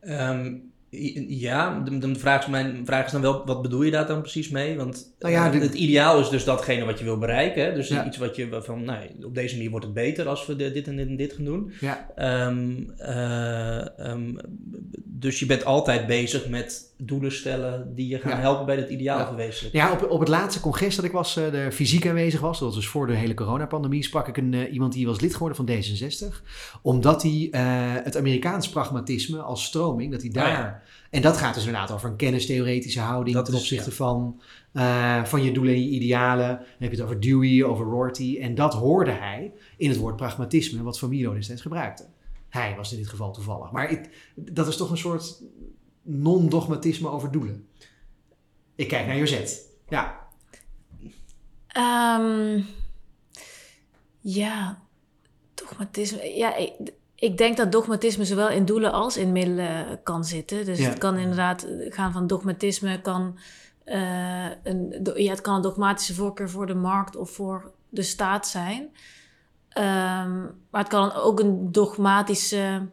[0.00, 0.62] Ehm, i-
[1.28, 4.76] ja, de vraag, mijn vraag is dan wel, wat bedoel je daar dan precies mee?
[4.76, 7.64] Want Nou ja, eh, de- het ideaal is dus datgene wat je wil bereiken.
[7.64, 7.74] Hè?
[7.74, 8.06] Dus Ja.
[8.06, 10.96] iets wat je van, nou, op deze manier wordt het beter als we dit en
[10.96, 11.72] dit en dit gaan doen.
[11.80, 14.34] Ja, Ehm, eh, ehm,
[15.04, 18.38] dus je bent altijd bezig met doelen stellen die je gaan Ja.
[18.38, 19.26] helpen bij dat ideaal Ja.
[19.26, 19.80] verwezenlijken.
[19.80, 22.76] Ja, op, op het laatste congres dat ik was, de fysiek aanwezig was, dat was
[22.76, 25.66] dus voor de hele coronapandemie, sprak ik een, eh, iemand die was lid geworden van
[25.66, 26.42] D66.
[26.82, 27.60] Omdat hij eh,
[28.04, 30.82] het Amerikaans pragmatisme als stroming, dat hij Oh daar...
[31.10, 34.40] En dat gaat dus inderdaad over een kennistheoretische houding Dat ten opzichte van,
[35.24, 36.48] van je doelen en je idealen.
[36.48, 38.38] Dan heb je het over Dewey, over Rorty.
[38.40, 42.04] En dat hoorde hij in het woord pragmatisme, wat Van Milo destijds gebruikte.
[42.48, 43.70] Hij was in dit geval toevallig.
[43.70, 45.42] Maar ik, dat is toch een soort
[46.02, 47.68] non-dogmatisme over doelen.
[48.74, 49.60] Ik kijk naar Josette.
[49.88, 50.20] Ja,
[51.66, 52.60] Ehm,
[54.20, 54.78] ja,
[55.54, 56.36] dogmatisme.
[56.36, 56.72] Ja, ik,
[57.14, 60.64] ik denk dat dogmatisme zowel in doelen als in middelen kan zitten.
[60.64, 60.88] Dus Ja.
[60.88, 63.38] het kan inderdaad gaan van dogmatisme, kan,
[63.84, 68.48] eh, een, ja, het kan een dogmatische voorkeur voor de markt of voor de staat
[68.48, 68.90] zijn.
[69.68, 72.88] Ehm, maar het kan ook een dogmatische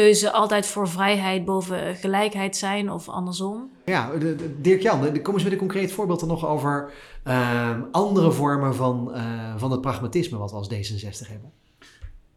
[0.00, 3.70] keuze altijd voor vrijheid boven gelijkheid zijn of andersom.
[3.84, 6.92] Ja, de- de- Dirk-Jan, de- kom eens met een concreet voorbeeld dan nog over
[7.24, 11.50] ehm, andere vormen van, eh, van het pragmatisme wat we als D66 hebben.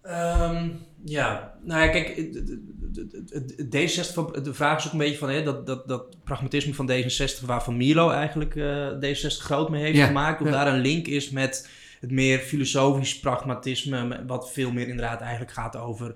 [0.01, 0.69] Ehm,
[1.03, 2.59] ja, nou ja, kijk, het- het-
[2.95, 5.87] het- het- het D66, van- de vraag is ook een beetje van hè, dat, dat,
[5.87, 10.41] dat pragmatisme van D66, waar Van Milo eigenlijk eh, D66 groot mee heeft Ja, gemaakt,
[10.41, 10.53] of ja.
[10.53, 15.75] daar een link is met het meer filosofisch pragmatisme, wat veel meer inderdaad eigenlijk gaat
[15.77, 16.13] over,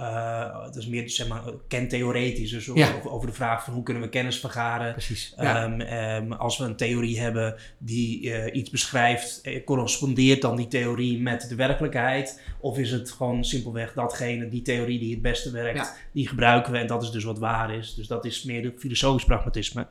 [0.00, 2.50] uh, dat is meer zeg maar, kentheoretisch.
[2.50, 2.94] Dus Ja.
[2.96, 4.92] over, over de vraag van hoe kunnen we kennis vergaren.
[4.92, 5.34] Precies.
[5.36, 5.64] Ja.
[5.64, 10.68] Ehm, ehm, als we een theorie hebben die eh, iets beschrijft, eh, correspondeert dan die
[10.68, 12.40] theorie met de werkelijkheid?
[12.60, 15.94] Of is het gewoon simpelweg datgene, die theorie die het beste werkt, Ja.
[16.12, 17.94] die gebruiken we en dat is dus wat waar is?
[17.94, 19.86] Dus dat is meer de filosofisch pragmatisme.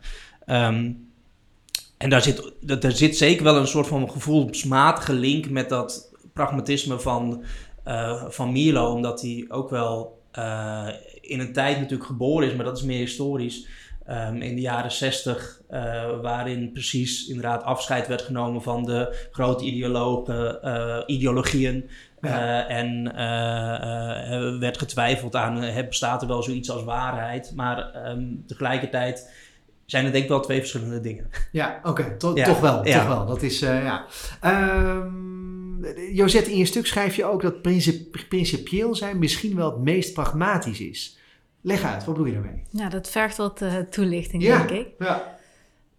[0.46, 0.92] Ehm,
[1.98, 7.00] en daar zit, daar zit zeker wel een soort van gevoelsmatige link met dat pragmatisme
[7.00, 7.44] van,
[8.30, 10.88] van Milo, omdat hij ook wel eh,
[11.22, 13.68] in een tijd natuurlijk geboren is, maar dat is meer historisch.
[14.06, 15.62] Ehm, in de jaren zestig,
[16.22, 21.90] waarin precies inderdaad afscheid werd genomen van de grote ideologen, eh, ideologieën.
[22.22, 22.66] Ja.
[22.68, 27.52] Eh, en eh, eh, werd getwijfeld aan, eh, bestaat er wel zoiets als waarheid?
[27.56, 29.30] Maar ehm, tegelijkertijd
[29.86, 31.30] zijn er denk ik wel twee verschillende dingen.
[31.52, 32.86] Ja, oké, to- Ja, toch wel.
[32.88, 32.98] ja.
[33.00, 33.26] Toch wel.
[33.26, 34.06] Dat is, eh, ja.
[34.42, 35.29] Ehm,
[36.12, 40.14] Josette, in je stuk schrijf je ook dat princip- principieel zijn misschien wel het meest
[40.14, 41.18] pragmatisch is.
[41.62, 42.64] Leg uit, wat bedoel je daarmee?
[42.70, 44.58] Ja, dat vergt wat eh, toelichting, Ja.
[44.66, 44.88] denk ik.
[45.00, 45.38] Ja.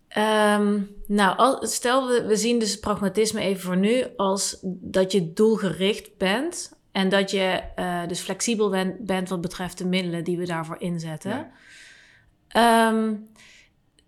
[0.08, 6.16] Ehm, nou, stel we, we zien dus pragmatisme even voor nu als dat je doelgericht
[6.16, 10.44] bent en dat je eh, dus flexibel bent, bent wat betreft de middelen die we
[10.46, 11.30] daarvoor inzetten.
[11.30, 11.50] Ja.
[12.48, 13.14] Ehm,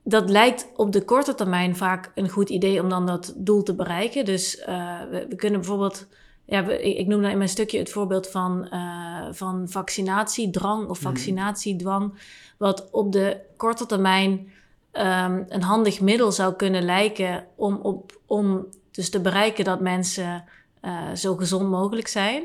[0.05, 3.75] dat lijkt op de korte termijn vaak een goed idee om dan dat doel te
[3.75, 4.25] bereiken.
[4.25, 6.07] Dus eh, we, we kunnen bijvoorbeeld,
[6.45, 11.01] ja, we- ik, noem dan in mijn stukje het voorbeeld van, eh, van vaccinatiedrang of
[11.01, 11.09] Mhm.
[11.09, 12.13] vaccinatiedwang,
[12.59, 14.51] wat op de korte termijn
[14.93, 20.45] ehm, een handig middel zou kunnen lijken om, op, om dus te bereiken dat mensen
[20.81, 22.43] eh, zo gezond mogelijk zijn.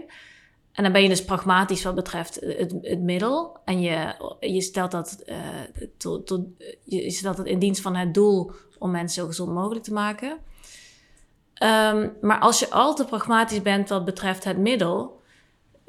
[0.78, 3.58] En dan ben je dus pragmatisch wat betreft het, het middel.
[3.66, 5.38] En je, je, stelt dat, eh,
[5.98, 6.42] tot, tot,
[6.84, 10.38] je stelt het in dienst van het doel om mensen zo gezond mogelijk te maken.
[11.54, 15.22] Ehm, maar als je al te pragmatisch bent wat betreft het middel,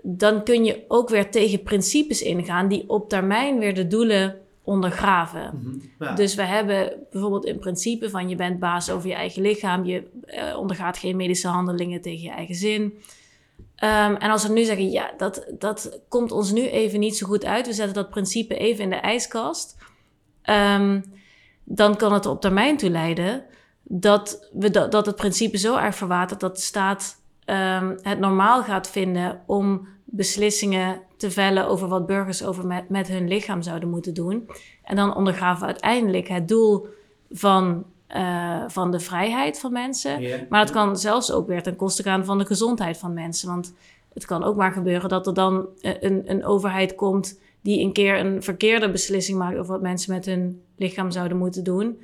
[0.02, 5.60] dan kun je ook weer tegen principes ingaan die op termijn weer de doelen ondergraven.
[5.62, 6.04] Mhm.
[6.04, 6.14] Ja.
[6.14, 10.02] Dus we hebben bijvoorbeeld een principe van je bent baas over je eigen lichaam, je
[10.24, 12.98] eh, ondergaat geen medische handelingen tegen je eigen zin.
[13.78, 17.26] Ehm, en als we nu zeggen, ja, dat, dat komt ons nu even niet zo
[17.26, 19.76] goed uit, we zetten dat principe even in de ijskast,
[20.48, 21.00] Ehm,
[21.64, 23.44] dan kan het op termijn toe leiden
[23.82, 28.62] dat, we dat, dat het principe zo erg verwatert dat de staat ehm, het normaal
[28.62, 33.88] gaat vinden om beslissingen te vellen over wat burgers over met, met hun lichaam zouden
[33.88, 34.50] moeten doen.
[34.82, 36.86] En dan ondergraven we uiteindelijk het doel
[37.30, 40.20] van, eh, van de vrijheid van mensen.
[40.48, 43.48] Maar het kan zelfs ook weer ten koste gaan van de gezondheid van mensen.
[43.48, 43.74] Want
[44.14, 47.92] het kan ook maar gebeuren dat er dan eh, een, een overheid komt die een
[47.92, 52.00] keer een verkeerde beslissing maakt over wat mensen met hun lichaam zouden moeten doen.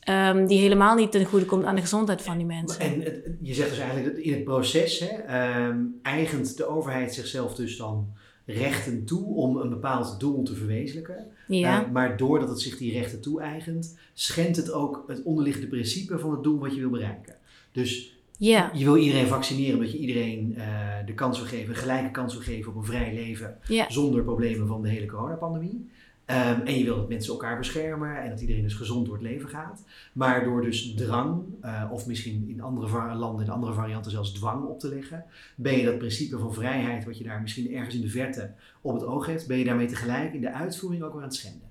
[0.00, 2.80] ehm, die helemaal niet ten goede komt aan de gezondheid van die mensen.
[2.80, 7.14] En het- je zegt dus eigenlijk dat in het proces hè, ehm, eigent de overheid
[7.14, 8.06] zichzelf dus dan
[8.44, 11.26] rechten toe om een bepaald doel te verwezenlijken.
[11.46, 16.18] ja, Eh, maar doordat het zich die rechten toe-eigent, schendt het ook het onderliggende principe
[16.18, 17.36] van het doel wat je wil bereiken.
[17.72, 20.66] Dus ja, je wil iedereen vaccineren omdat je iedereen eh,
[21.06, 24.22] de kans wil geven, een gelijke kans wil geven op een vrij leven ja, zonder
[24.22, 25.90] problemen van de hele coronapandemie.
[26.24, 29.22] Ehm, en je wil dat mensen elkaar beschermen en dat iedereen dus gezond door het
[29.22, 29.84] leven gaat.
[30.12, 34.64] Maar door dus drang, eh, of misschien in andere landen, in andere varianten zelfs dwang
[34.64, 38.00] op te leggen, ben je dat principe van vrijheid, wat je daar misschien ergens in
[38.00, 41.22] de verte op het oog hebt, ben je daarmee tegelijk in de uitvoering ook weer
[41.22, 41.68] aan het schenden.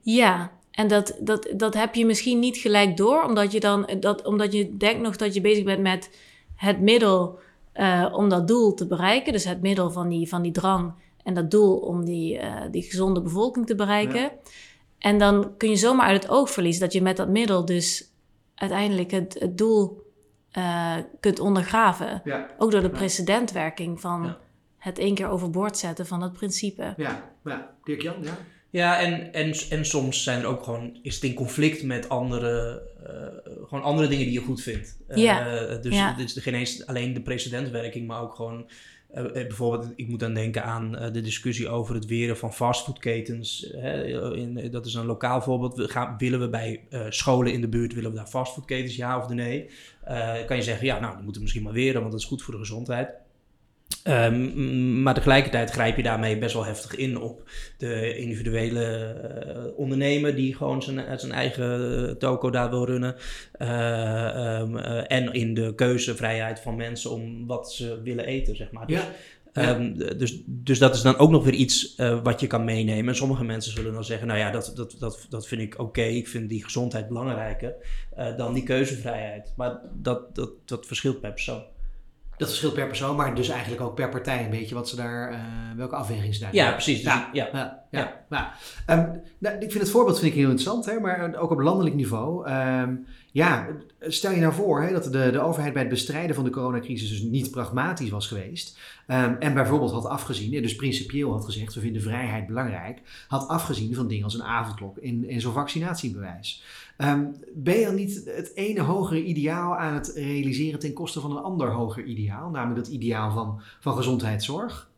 [0.00, 0.56] ja.
[0.70, 4.52] En dat, dat, dat heb je misschien niet gelijk door, omdat je dan dat, omdat
[4.52, 6.10] je denkt nog dat je bezig bent met
[6.54, 7.38] het middel
[7.72, 9.32] eh, om dat doel te bereiken.
[9.32, 10.92] Dus het middel van die, van die drang
[11.28, 14.20] en dat doel om die, eh, die gezonde bevolking te bereiken.
[14.20, 14.32] Ja.
[14.98, 18.10] En dan kun je zomaar uit het oog verliezen dat je met dat middel dus
[18.54, 20.06] uiteindelijk het, het doel
[20.50, 22.20] eh, kunt ondergraven.
[22.24, 24.38] Ja, Ook door de precedentwerking van Ja.
[24.78, 26.94] het één keer overboord zetten van dat principe.
[26.96, 27.74] ja, ja.
[27.84, 28.36] Dirk-Jan, ja?
[28.70, 32.82] Ja, en, en, en soms zijn er ook gewoon, is het in conflict met andere,
[33.06, 34.98] eh, gewoon andere dingen die je goed vindt.
[35.08, 35.44] Eh, Ja,
[35.76, 36.14] dus ja.
[36.16, 38.70] het is geen eens alleen de precedentwerking, maar ook gewoon,
[39.08, 42.54] eh, eh, bijvoorbeeld, ik moet dan denken aan eh, de discussie over het weren van
[42.54, 43.74] fastfoodketens.
[44.70, 45.76] Dat is een lokaal voorbeeld.
[45.76, 49.28] We gaan, willen we bij scholen in de buurt, willen we daar fastfoodketens, ja of
[49.28, 49.70] nee?
[50.46, 52.42] Kan je zeggen, ja, nou, die moeten we misschien maar weren, want dat is goed
[52.42, 53.14] voor de gezondheid.
[54.02, 60.34] Ehm, maar tegelijkertijd grijp je daarmee best wel heftig in op de individuele eh, ondernemer
[60.34, 63.16] die gewoon zijn, zijn eigen toko daar wil runnen.
[63.52, 68.70] Eh, ehm, eh, en in de keuzevrijheid van mensen om wat ze willen eten, zeg
[68.70, 68.86] maar.
[68.86, 69.08] Dus, Ja.
[69.52, 73.08] Ehm, dus, dus dat is dan ook nog weer iets eh, wat je kan meenemen.
[73.08, 76.02] En sommige mensen zullen dan zeggen, nou ja, dat, dat, dat, dat vind ik oké.
[76.02, 77.74] Ik vind die gezondheid belangrijker
[78.16, 79.52] eh, dan die keuzevrijheid.
[79.56, 81.62] Maar dat, dat, dat verschilt per persoon.
[82.38, 85.32] Dat verschilt per persoon, maar dus eigenlijk ook per partij een beetje wat ze daar,
[85.32, 85.38] uh,
[85.76, 87.02] welke afweging ze daar Ja, precies.
[87.02, 88.24] Dus ja, ja, ja, ja.
[88.30, 88.52] ja.
[88.98, 91.94] Um, nou, ik vind het voorbeeld vind ik heel interessant, hè, maar ook op landelijk
[91.94, 92.50] niveau.
[92.50, 93.66] Um, ja,
[94.00, 97.08] stel je nou voor hè, dat de, de overheid bij het bestrijden van de coronacrisis
[97.08, 98.78] dus niet pragmatisch was geweest.
[99.06, 103.94] Um, en bijvoorbeeld had afgezien, dus principieel had gezegd, we vinden vrijheid belangrijk, had afgezien
[103.94, 106.62] van dingen als een avondklok in, in zo'n vaccinatiebewijs.
[107.00, 111.30] Um, ben je dan niet het ene hogere ideaal aan het realiseren ten koste van
[111.30, 114.90] een ander hoger ideaal, namelijk dat ideaal van, van gezondheidszorg?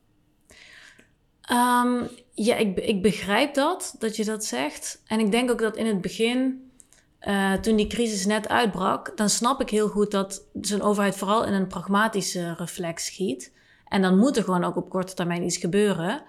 [1.53, 5.03] Um, ja, ik, ik begrijp dat, dat je dat zegt.
[5.07, 6.71] En ik denk ook dat in het begin
[7.29, 11.45] uh, toen die crisis net uitbrak, dan snap ik heel goed dat zo'n overheid vooral
[11.45, 13.53] in een pragmatische reflex schiet.
[13.89, 16.23] En dan moet er gewoon ook op korte termijn iets gebeuren.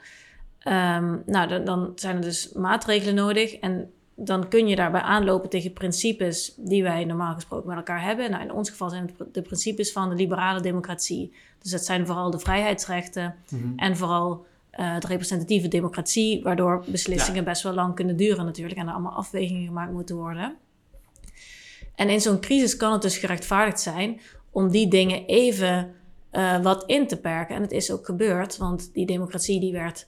[0.67, 3.53] Um, nou, dan, dan, zijn er dus maatregelen nodig.
[3.53, 8.31] En dan kun je daarbij aanlopen tegen principes die wij normaal gesproken met elkaar hebben.
[8.31, 11.33] Nou, in ons geval zijn het de principes van de liberale democratie.
[11.61, 13.73] Dus dat zijn vooral de vrijheidsrechten mm -hmm.
[13.77, 14.45] en vooral
[14.79, 17.49] uh, de representatieve democratie, waardoor beslissingen ja.
[17.49, 20.55] best wel lang kunnen duren natuurlijk en er allemaal afwegingen gemaakt moeten worden.
[21.95, 24.19] En in zo'n crisis kan het dus gerechtvaardigd zijn
[24.51, 25.93] om die dingen even
[26.31, 27.55] uh, wat in te perken.
[27.55, 30.07] En het is ook gebeurd, want die democratie die werd,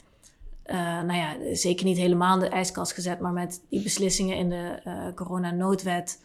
[0.66, 4.50] uh, nou ja, zeker niet helemaal in de ijskast gezet, maar met die beslissingen in
[4.50, 6.24] de uh, coronanoodwet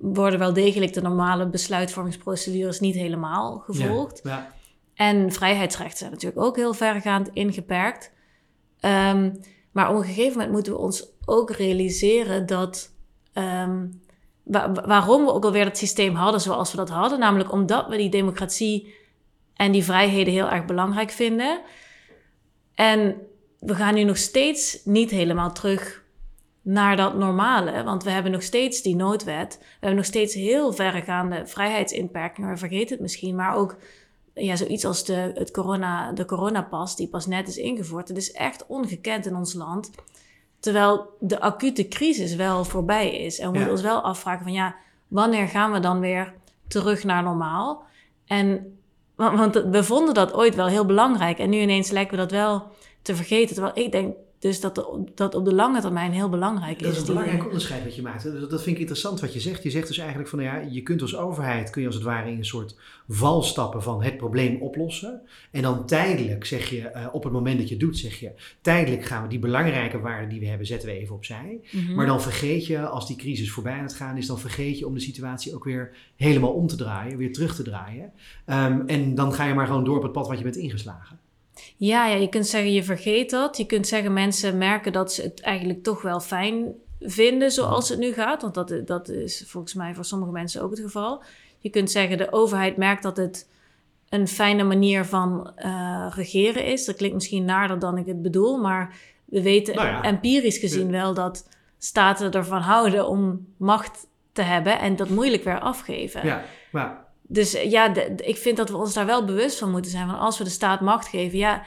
[0.00, 4.20] worden wel degelijk de normale besluitvormingsprocedures niet helemaal gevolgd.
[4.22, 4.52] Ja, ja.
[4.94, 8.12] En vrijheidsrechten zijn natuurlijk ook heel vergaand ingeperkt.
[8.80, 9.40] Um,
[9.72, 12.92] maar op een gegeven moment moeten we ons ook realiseren dat
[13.34, 14.02] um,
[14.84, 17.18] waarom we ook alweer het systeem hadden zoals we dat hadden.
[17.18, 18.94] Namelijk omdat we die democratie
[19.54, 21.60] en die vrijheden heel erg belangrijk vinden.
[22.74, 23.16] En
[23.64, 26.02] we gaan nu nog steeds niet helemaal terug
[26.62, 27.84] naar dat normale.
[27.84, 29.56] Want we hebben nog steeds die noodwet.
[29.58, 32.50] We hebben nog steeds heel verregaande vrijheidsinperkingen.
[32.50, 33.76] We vergeten het misschien, maar ook
[34.34, 38.08] ja, zoiets als de, het corona, de coronapas, die pas net is ingevoerd.
[38.08, 39.90] Het is echt ongekend in ons land.
[40.60, 43.38] Terwijl de acute crisis wel voorbij is.
[43.38, 44.76] En we moeten ons wel afvragen van ja,
[45.08, 46.34] wanneer gaan we dan weer
[46.68, 47.82] terug naar normaal?
[48.26, 48.78] En
[49.14, 51.38] want we vonden dat ooit wel heel belangrijk.
[51.38, 52.72] En nu ineens lijken we dat wel
[53.04, 53.54] te vergeten.
[53.54, 54.14] Terwijl ik denk
[54.44, 56.86] dus dat, de, dat op de lange termijn heel belangrijk is.
[56.86, 58.24] Dat is een belangrijk onderscheid wat je maakt.
[58.24, 59.62] Dat, dat vind ik interessant wat je zegt.
[59.62, 62.30] Je zegt dus eigenlijk van ja, je kunt als overheid, kun je als het ware
[62.30, 62.76] in een soort
[63.08, 65.20] val stappen van het probleem oplossen.
[65.50, 69.04] En dan tijdelijk zeg je, uh, op het moment dat je doet, zeg je, tijdelijk
[69.04, 71.60] gaan we die belangrijke waarden die we hebben, zetten we even opzij.
[71.70, 71.94] Mm -hmm.
[71.94, 74.86] Maar dan vergeet je, als die crisis voorbij aan het gaan is, dan vergeet je
[74.86, 78.12] om de situatie ook weer helemaal om te draaien, weer terug te draaien.
[78.46, 81.18] Um, en dan ga je maar gewoon door op het pad wat je bent ingeslagen.
[81.76, 83.56] Ja, ja, je kunt zeggen je vergeet dat.
[83.56, 87.98] Je kunt zeggen mensen merken dat ze het eigenlijk toch wel fijn vinden zoals het
[87.98, 88.42] nu gaat.
[88.42, 91.22] Want dat, dat is volgens mij voor sommige mensen ook het geval.
[91.58, 93.48] Je kunt zeggen de overheid merkt dat het
[94.08, 96.84] een fijne manier van uh, regeren is.
[96.84, 100.02] Dat klinkt misschien naarder dan ik het bedoel, maar we weten nou ja.
[100.02, 105.60] empirisch gezien wel dat staten ervan houden om macht te hebben en dat moeilijk weer
[105.60, 106.26] afgeven.
[106.26, 109.70] Ja, maar dus ja, de, de, ik vind dat we ons daar wel bewust van
[109.70, 110.06] moeten zijn.
[110.06, 111.62] Want als we de staat macht geven, ja,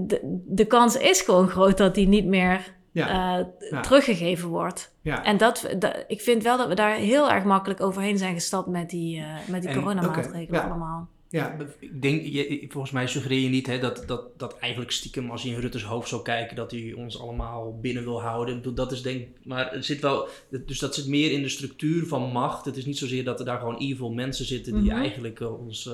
[0.00, 3.38] de, de kans is gewoon groot dat die niet meer ja.
[3.38, 3.80] Uh, ja.
[3.80, 4.94] teruggegeven wordt.
[5.00, 5.24] Ja.
[5.24, 8.66] En dat, dat, ik vind wel dat we daar heel erg makkelijk overheen zijn gestapt
[8.66, 10.70] met die, uh, met die coronamaatregelen okay.
[10.70, 11.08] allemaal.
[11.34, 15.30] Ja, ik denk, je, volgens mij suggereer je niet hè, dat, dat, dat eigenlijk stiekem,
[15.30, 18.74] als je in Rutte's hoofd zou kijken, dat hij ons allemaal binnen wil houden.
[18.74, 20.28] Dat is denk maar het zit wel,
[20.66, 22.64] dus dat zit meer in de structuur van macht.
[22.64, 24.98] Het is niet zozeer dat er daar gewoon evil mensen zitten die mm -hmm.
[24.98, 25.92] eigenlijk uh, ons uh,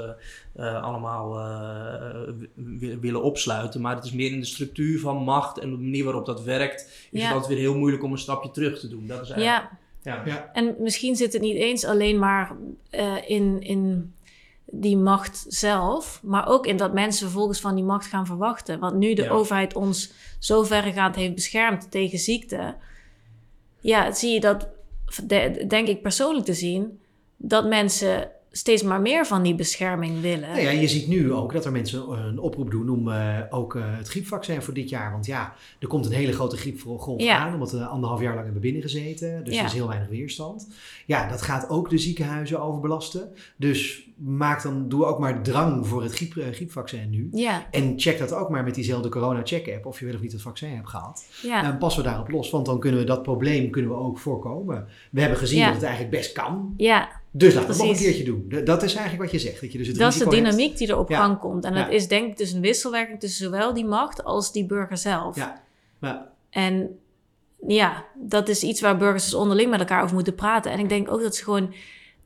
[0.57, 1.33] uh, allemaal
[3.01, 3.81] willen opsluiten.
[3.81, 6.81] Maar het is meer in de structuur van macht en de manier waarop dat werkt.
[7.11, 7.27] Is ja.
[7.27, 9.07] het altijd weer heel moeilijk om een stapje terug te doen.
[9.07, 9.71] Dat is eigenlijk,
[10.03, 10.13] ja.
[10.13, 10.23] Ja.
[10.27, 10.51] ja.
[10.53, 12.57] En misschien zit het niet eens alleen maar
[13.27, 13.63] in.
[13.63, 14.13] in
[14.71, 18.79] die macht zelf, maar ook in dat mensen vervolgens van die macht gaan verwachten.
[18.79, 19.31] Want nu de ja.
[19.31, 22.75] overheid ons zo verregaand heeft beschermd tegen ziekte,
[23.81, 24.69] ja, zie je dat,
[25.69, 27.01] denk ik persoonlijk te zien,
[27.37, 30.49] dat mensen steeds maar meer van die bescherming willen.
[30.49, 33.75] Nou ja, je ziet nu ook dat er mensen een oproep doen om uh, ook
[33.75, 35.13] uh, het griepvaccin voor dit jaar.
[35.13, 37.39] Want ja, er komt een hele grote griepgolf ja.
[37.39, 39.45] aan, omdat we anderhalf jaar lang hebben binnengezeten.
[39.45, 39.61] Dus ja.
[39.61, 40.69] er is heel weinig weerstand.
[41.07, 43.33] Ja, dat gaat ook de ziekenhuizen overbelasten.
[43.57, 47.29] Dus maak dan, doe ook maar drang voor het griep, uh, griepvaccin nu.
[47.33, 47.67] Ja.
[47.71, 50.71] En check dat ook maar met diezelfde corona-check-app of je wel of niet het vaccin
[50.71, 51.25] hebt gehad.
[51.43, 51.65] Ja.
[51.65, 54.89] En passen we daarop los, want dan kunnen we dat probleem kunnen we ook voorkomen.
[55.11, 56.75] We hebben gezien dat het eigenlijk best kan.
[56.77, 57.20] Ja.
[57.31, 58.65] Dus laten we het nog een keertje doen.
[58.65, 59.61] Dat is eigenlijk wat je zegt.
[59.61, 60.79] Dat, je dus het dat is de dynamiek hebt.
[60.79, 61.19] die er op ja.
[61.19, 61.65] gang komt.
[61.65, 61.83] En ja.
[61.85, 65.37] dat is denk ik dus een wisselwerking tussen zowel die macht als die burger zelf.
[65.37, 65.63] Ja.
[66.01, 66.33] ja.
[66.51, 66.99] En
[67.67, 70.73] ja, dat is iets waar burgers dus onderling met elkaar over moeten praten.
[70.73, 71.75] En ik denk ook dat ze gewoon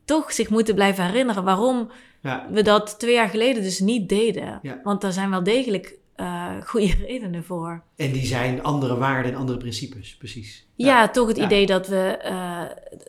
[0.05, 1.89] toch zich moeten blijven herinneren waarom
[2.21, 2.47] Ja.
[2.51, 4.61] we dat twee jaar geleden dus niet deden.
[4.83, 7.83] Want daar zijn wel degelijk eh, goede redenen voor.
[7.95, 10.67] En die zijn andere waarden en andere principes, precies.
[10.75, 11.45] Ja, toch het Ja.
[11.45, 12.61] idee dat we, eh,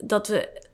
[0.05, 0.65] dat we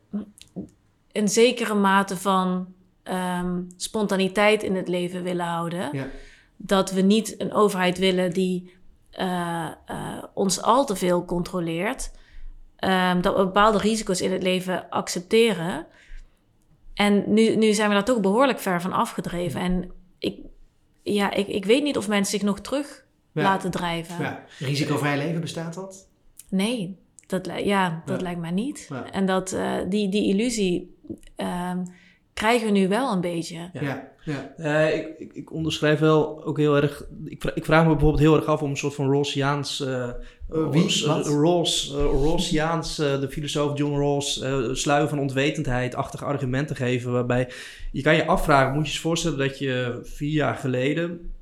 [1.13, 5.89] een zekere mate van ehm, spontaniteit in het leven willen houden.
[5.93, 6.07] Ja.
[6.57, 8.75] Dat we niet een overheid willen die
[9.11, 12.11] eh, eh, ons al te veel controleert.
[12.77, 15.87] Ehm, dat we bepaalde risico's in het leven accepteren.
[16.95, 19.61] En nu, nu zijn we daar toch behoorlijk ver van afgedreven.
[19.61, 20.39] En ik,
[21.03, 23.43] ja, ik, ik weet niet of mensen zich nog terug Ja.
[23.43, 24.23] laten drijven.
[24.25, 24.45] Ja.
[24.59, 26.09] Risicovrij leven, bestaat dat?
[26.49, 28.89] Nee, dat, ja, dat lijkt mij niet.
[29.13, 30.92] En dat, eh, die, die illusie
[31.37, 31.85] ehm,
[32.33, 33.71] krijgen we nu wel een beetje.
[33.73, 33.81] Ja.
[33.81, 34.09] Ja.
[34.25, 34.53] ja.
[34.57, 37.05] Eh, ik, ik, ik onderschrijf wel ook heel erg.
[37.25, 39.79] Ik, ik vraag me bijvoorbeeld heel erg af om een soort van Rawlsiaans.
[40.49, 41.05] wie?
[41.27, 47.13] Rawls- Rawlsiaans, de filosoof John Rawls, eh sluier van onwetendheid-achtige argumenten geven.
[47.13, 47.49] Waarbij
[47.93, 51.33] je kan je afvragen, moet je je voorstellen dat je vier jaar geleden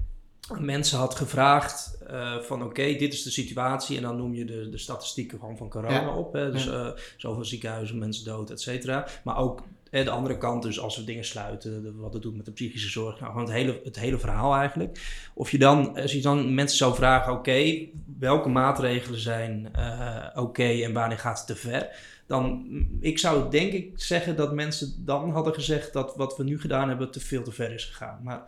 [0.59, 3.97] mensen had gevraagd eh, van oké, dit is de situatie.
[3.97, 6.15] En dan noem je de, de statistieken gewoon van corona Ja.
[6.17, 6.33] op.
[6.33, 6.51] Hè?
[6.53, 6.73] Dus Ja.
[6.73, 9.07] eh, zoveel ziekenhuizen, mensen dood, et cetera.
[9.25, 12.45] Maar ook eh, de andere kant, dus als we dingen sluiten, wat het doet met
[12.45, 13.21] de psychische zorg.
[13.21, 15.01] Nou, gewoon het hele, het hele verhaal eigenlijk.
[15.35, 17.87] Of je dan, als je dan mensen zou vragen, oké,
[18.19, 21.89] welke maatregelen zijn eh, oké en wanneer gaat het te ver?
[22.27, 26.45] Dan, mm, ik zou denk ik zeggen dat mensen dan hadden gezegd dat wat we
[26.45, 28.21] nu gedaan hebben te veel te ver is gegaan.
[28.23, 28.43] Maar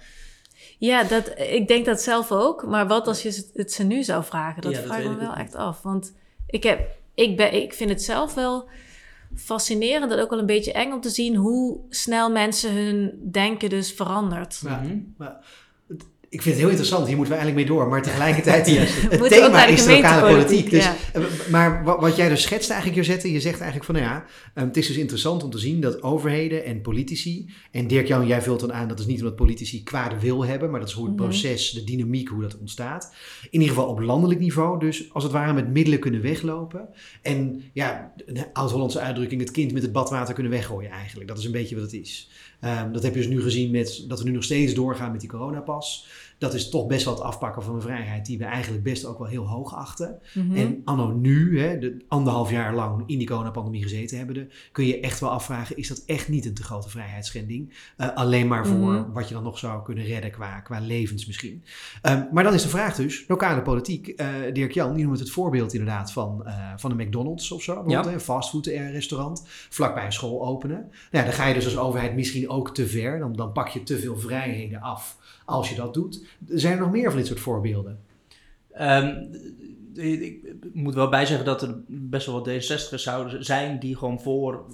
[0.85, 2.67] Ja, dat, ik denk dat zelf ook.
[2.67, 4.63] Maar wat als je het- ze nu zou vragen?
[4.63, 5.83] Dat Ja, dat vraag ik me wel echt af.
[5.83, 6.15] Want
[6.47, 6.81] ik, heb,
[7.15, 8.69] ik, ben, ik vind het zelf wel
[9.37, 13.69] fascinerend en ook wel een beetje eng om te zien hoe snel mensen hun denken
[13.71, 14.61] dus verandert.
[14.65, 14.83] Ja.
[15.17, 15.45] Maar
[16.33, 17.89] ik vind het heel interessant, hier moeten we eigenlijk mee door.
[17.89, 18.81] Maar tegelijkertijd, Ja.
[18.81, 20.71] het thema is de lokale politiek.
[20.71, 24.25] Dus, eh, Maar wat, jij dus schetst eigenlijk, Josette, je zegt eigenlijk van, nou ja,
[24.55, 28.43] eh, het is dus interessant om te zien dat overheden en politici, en Dirk-Jan, jij
[28.43, 31.07] vult dan aan, dat is niet omdat politici kwade wil hebben, maar dat is hoe
[31.07, 31.23] het Mhm.
[31.25, 33.15] proces, de dynamiek, hoe dat ontstaat.
[33.51, 36.89] In ieder geval op landelijk niveau, dus als het ware met middelen kunnen weglopen.
[37.23, 41.29] En ja, een oud-Hollandse uitdrukking, het kind met het badwater kunnen weggooien eigenlijk.
[41.29, 42.31] Dat is een beetje wat het is.
[42.63, 45.21] Ehm, dat heb je dus nu gezien met dat we nu nog steeds doorgaan met
[45.21, 46.07] die coronapas.
[46.43, 49.19] Dat is toch best wel het afpakken van een vrijheid die we eigenlijk best ook
[49.19, 50.19] wel heel hoog achten.
[50.35, 50.57] Mhm.
[50.57, 55.01] En anno nu, hè, de anderhalf jaar lang in die coronapandemie gezeten hebben, kun je
[55.01, 57.73] echt wel afvragen, is dat echt niet een te grote vrijheidsschending?
[57.97, 59.13] Eh, alleen maar voor Mhm.
[59.13, 61.65] wat je dan nog zou kunnen redden qua, qua levens misschien.
[62.03, 65.73] Ehm, maar dan is de vraag dus, lokale politiek, eh, Dirk-Jan, die noemt het voorbeeld
[65.73, 68.13] inderdaad van, eh, van een McDonald's of zo, bijvoorbeeld, Ja.
[68.13, 70.77] een fastfood restaurant, vlakbij een school openen.
[70.79, 73.69] Nou, ja, dan ga je dus als overheid misschien ook te ver, dan, dan pak
[73.69, 75.21] je te veel vrijheden af
[75.53, 76.25] als je dat doet.
[76.49, 77.99] Zijn er nog meer van dit soort voorbeelden?
[78.73, 79.17] Ehm,
[79.95, 84.65] ik moet wel bijzeggen dat er best wel wat D66'ers zouden zijn die gewoon voor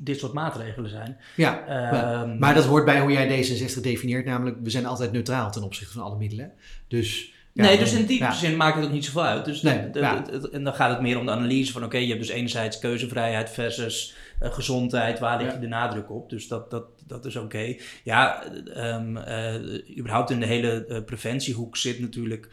[0.00, 1.16] dit soort maatregelen zijn.
[1.36, 1.66] Ja.
[1.66, 5.62] Ehm, Maar dat hoort bij hoe jij D66 definieert, namelijk we zijn altijd neutraal ten
[5.62, 6.52] opzichte van alle middelen.
[6.88, 8.32] Dus, ja, nee, dus in die ja.
[8.32, 9.44] zin maakt het ook niet zoveel uit.
[9.44, 10.24] Dus Nee, ja.
[10.52, 11.84] en dan gaat het meer om de analyse van...
[11.84, 15.18] oké, je hebt dus enerzijds keuzevrijheid versus eh, gezondheid.
[15.18, 15.60] Waar leg je Ja.
[15.60, 16.30] de nadruk op?
[16.30, 17.76] Dus dat, dat, dat is oké.
[18.04, 22.48] Ja, ehm, eh, überhaupt in de hele eh, preventiehoek zit natuurlijk...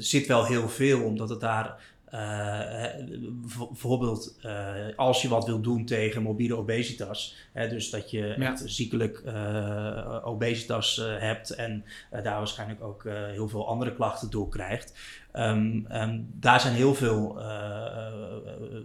[0.00, 1.82] zit wel heel veel, omdat het daar...
[3.68, 4.36] bijvoorbeeld
[4.96, 8.50] als je wat wil doen tegen mobiele obesitas, hè, dus dat je Ja.
[8.50, 9.22] echt ziekelijk
[10.24, 14.92] obesitas hebt en daar waarschijnlijk ook heel veel andere klachten door krijgt.
[15.34, 18.82] Ehm, ehm, daar zijn heel veel eh, eh,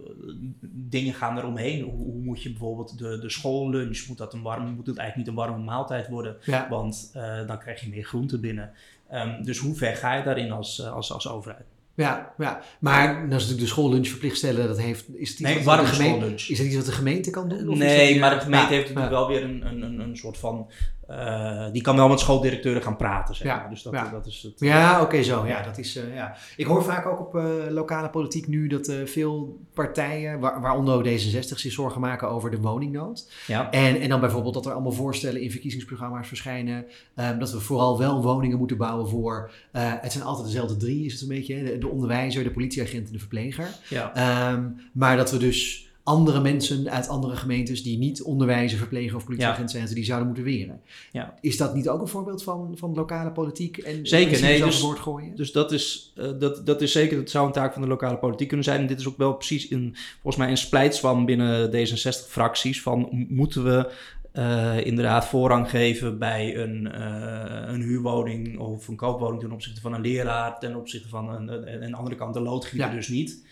[0.62, 1.82] dingen gaan eromheen.
[1.82, 5.16] Hoe, hoe moet je bijvoorbeeld de, de schoollunch, moet, dat een warme, moet het eigenlijk
[5.16, 6.36] niet een warme maaltijd worden?
[6.44, 6.66] Ja.
[6.70, 8.70] Want eh, dan krijg je meer groente binnen.
[9.08, 11.66] Ehm, dus hoe ver ga je daarin als, als, als overheid?
[11.94, 14.66] Ja, ja, maar dat is natuurlijk de schoollunch verplicht stellen.
[14.66, 16.48] Dat heeft, is het iets Nee, wat warme de gemeente, schoollunch.
[16.48, 17.68] Is dat iets wat de gemeente kan doen?
[17.68, 20.38] Of Nee, maar de gemeente Ja, heeft natuurlijk wel weer een, een, een, een soort
[20.38, 20.70] van...
[21.10, 23.70] eh, die kan wel met schooldirecteuren gaan praten, zeg Ja, maar.
[23.70, 24.10] Dus dat, ja.
[24.10, 24.52] dat is het.
[24.60, 25.46] Ja, oké, zo.
[25.46, 26.36] Ja, dat is, eh, ja.
[26.56, 30.94] Ik hoor vaak ook op eh, lokale politiek nu dat eh, veel partijen, waar- waaronder
[30.94, 33.32] ook D66, zich zorgen maken over de woningnood.
[33.46, 33.70] Ja.
[33.70, 36.84] En, en dan bijvoorbeeld dat er allemaal voorstellen in verkiezingsprogramma's verschijnen.
[37.14, 39.50] ehm, dat we vooral wel woningen moeten bouwen voor.
[39.72, 41.54] eh, het zijn altijd dezelfde drie, is het een beetje.
[41.54, 43.68] hè, De, de onderwijzer, de politieagent en de verpleger.
[43.88, 44.14] Ja.
[44.14, 49.24] Ehm, maar dat we dus andere mensen uit andere gemeentes die niet onderwijzer, verpleger of
[49.24, 50.80] politieagent zijn, die zouden moeten weren.
[51.12, 51.34] Ja.
[51.40, 53.78] Is dat niet ook een voorbeeld van, van lokale politiek?
[53.78, 55.36] En Zeker, nee, dus- overboord gooien?
[55.36, 58.18] Dus dat is, eh, dat, dat is zeker, dat zou een taak van de lokale
[58.18, 58.80] politiek kunnen zijn.
[58.80, 62.82] En dit is ook wel precies in, volgens mij een splijtswam binnen D66-fracties.
[62.82, 63.92] Van moeten we
[64.32, 69.94] eh, inderdaad voorrang geven bij een, eh, een huurwoning of een koopwoning ten opzichte van
[69.94, 72.94] een leraar, ten opzichte van een, een, een andere kant de loodgieter Ja.
[72.94, 73.44] dus niet.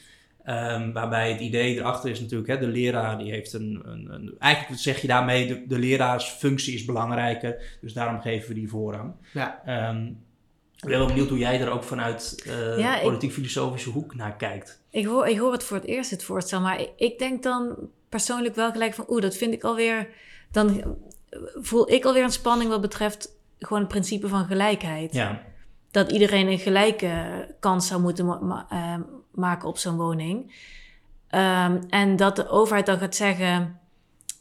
[0.49, 4.35] Ehm, waarbij het idee erachter is natuurlijk, hè, de leraar die heeft een, een, een
[4.39, 7.79] Eigenlijk zeg je daarmee, de, de leraarsfunctie is belangrijker.
[7.81, 9.13] Dus daarom geven we die voorrang.
[9.33, 9.63] Ja.
[9.65, 10.07] Ehm,
[10.77, 14.37] ik ben wel benieuwd hoe jij er ook vanuit uh, Ja, ik- politiek-filosofische hoek naar
[14.37, 14.83] kijkt.
[14.91, 16.61] Ik hoor, ik hoor het voor het eerst, het voorstel.
[16.61, 17.77] Maar ik, ik denk dan
[18.09, 19.05] persoonlijk wel gelijk van...
[19.09, 20.09] Oeh, dat vind ik alweer...
[20.51, 20.97] Dan
[21.55, 25.15] voel ik alweer een spanning wat betreft gewoon het principe van gelijkheid.
[25.15, 25.43] Ja,
[25.91, 28.29] Dat iedereen een gelijke kans zou moeten
[28.69, 28.95] eh,
[29.33, 30.55] maken op zo'n woning.
[31.29, 33.81] Ehm, en dat de overheid dan gaat zeggen...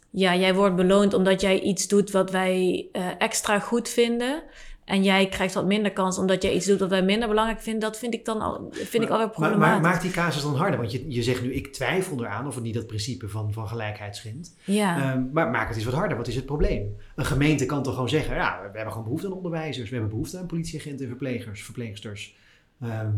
[0.09, 4.43] Ja, jij wordt beloond omdat jij iets doet wat wij eh, extra goed vinden...
[4.87, 7.81] En jij krijgt wat minder kans omdat jij iets doet wat wij minder belangrijk vinden.
[7.81, 9.81] Dat vind ik dan al, vind ik alweer Maar, problematisch.
[9.81, 10.79] maar maakt die casus dan harder?
[10.79, 13.67] Want je, je zegt nu, ik twijfel eraan of het niet dat principe van, van
[13.67, 14.55] gelijkheid schendt.
[14.65, 15.11] ja.
[15.11, 16.17] Ehm, maar maak het eens wat harder.
[16.17, 16.95] Wat is het probleem?
[17.15, 19.89] Een gemeente kan toch gewoon zeggen, ja, we hebben gewoon behoefte aan onderwijzers.
[19.89, 22.35] We hebben behoefte aan politieagenten en verplegers, verpleegsters.
[22.81, 23.11] Ehm,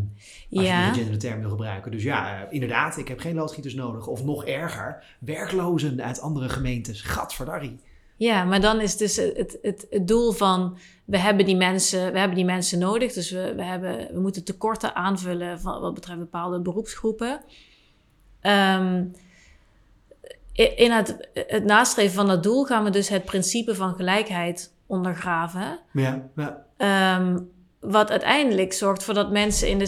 [0.51, 0.87] als je ja.
[0.89, 1.91] de genderde term wil gebruiken.
[1.91, 4.07] Dus ja, eh, inderdaad, ik heb geen loodgieters nodig.
[4.07, 7.01] Of nog erger, werklozen uit andere gemeentes.
[7.01, 7.79] Gadverdarrie.
[8.19, 12.17] Ja, maar dan is dus het, het, het doel van we hebben die mensen, we
[12.19, 13.13] hebben die mensen nodig.
[13.13, 17.41] Dus we, we, hebben, we moeten tekorten aanvullen van, wat betreft bepaalde beroepsgroepen.
[18.41, 19.03] Ehm,
[20.59, 24.73] i- in het, het nastreven van dat doel gaan we dus het principe van gelijkheid
[24.85, 25.79] ondergraven.
[25.93, 26.65] Ja, ja.
[26.77, 27.39] Ehm,
[27.79, 29.87] wat uiteindelijk zorgt voor dat mensen in de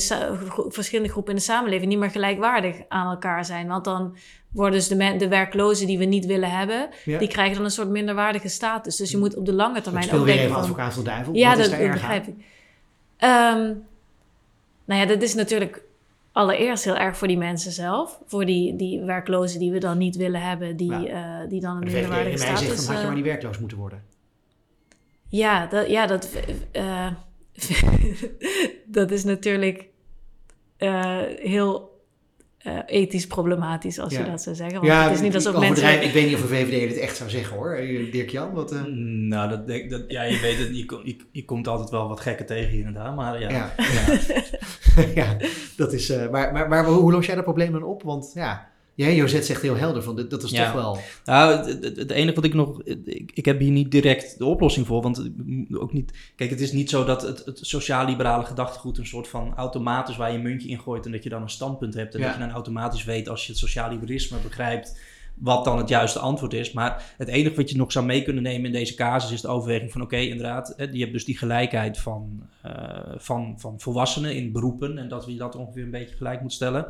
[0.69, 3.67] verschillende groepen in de samenleving niet meer gelijkwaardig aan elkaar zijn.
[3.67, 4.15] Want dan
[4.51, 7.17] worden dus de, de werklozen die we niet willen hebben, ja.
[7.19, 8.95] die krijgen dan een soort minderwaardige status.
[8.95, 10.63] Dus je moet op de lange ik termijn speel weer denken even van...
[10.63, 11.33] advocaat van duivel.
[11.33, 12.35] Ja, dat, dat begrijp ik.
[13.17, 13.73] Ehm,
[14.85, 15.83] nou ja, dat is natuurlijk
[16.31, 18.19] allereerst heel erg voor die mensen zelf.
[18.25, 21.41] Voor die, die werklozen die we dan niet willen hebben, die, Ja.
[21.41, 22.85] eh, die dan een de minderwaardige in mij zegt, status...
[22.85, 24.03] dan had je eh, maar niet werkloos moeten worden.
[25.27, 26.29] Ja, dat, ja, dat,
[26.71, 27.11] eh,
[28.85, 29.85] dat is natuurlijk
[31.41, 31.90] heel
[32.63, 34.19] eh, ethisch problematisch als Ja.
[34.19, 34.81] je dat zou zeggen.
[34.81, 36.03] Want het is niet alsof ik mensen...
[36.03, 37.73] Ik weet niet of een VVD dit echt zou zeggen hoor.
[37.73, 38.71] Eh, Dirk-Jan, wat...
[38.71, 38.81] eh,
[39.27, 42.19] nou, dat, dat, ja je weet het, je, kom- je, je komt altijd wel wat
[42.19, 43.49] gekken tegen hier en daar, maar ja.
[43.49, 43.73] Ja,
[45.15, 45.37] ja,
[45.77, 46.09] dat is.
[46.09, 48.03] eh, maar, maar, maar hoe los jij dat probleem dan op?
[48.03, 50.63] Want ja, jij, Josette zegt heel helder van dat is Ja.
[50.63, 50.97] toch wel.
[51.25, 52.81] Nou, het, het, het enige wat ik nog.
[52.83, 55.01] Ik, ik heb hier niet direct de oplossing voor.
[55.01, 55.29] Want
[55.73, 56.31] ook niet.
[56.35, 60.31] Kijk, het is niet zo dat het, het sociaal-liberale gedachtegoed een soort van automatisch waar
[60.31, 62.13] je een muntje in gooit en dat je dan een standpunt hebt.
[62.13, 62.25] En Ja.
[62.25, 64.99] dat je dan automatisch weet als je het sociaal-liberalisme begrijpt.
[65.33, 66.71] Wat dan het juiste antwoord is.
[66.71, 69.47] Maar het enige wat je nog zou mee kunnen nemen in deze casus is de
[69.47, 72.71] overweging van: oké, inderdaad, je hebt dus die gelijkheid van, eh,
[73.17, 74.97] van, van volwassenen in beroepen.
[74.97, 76.85] En dat we dat ongeveer een beetje gelijk moet stellen.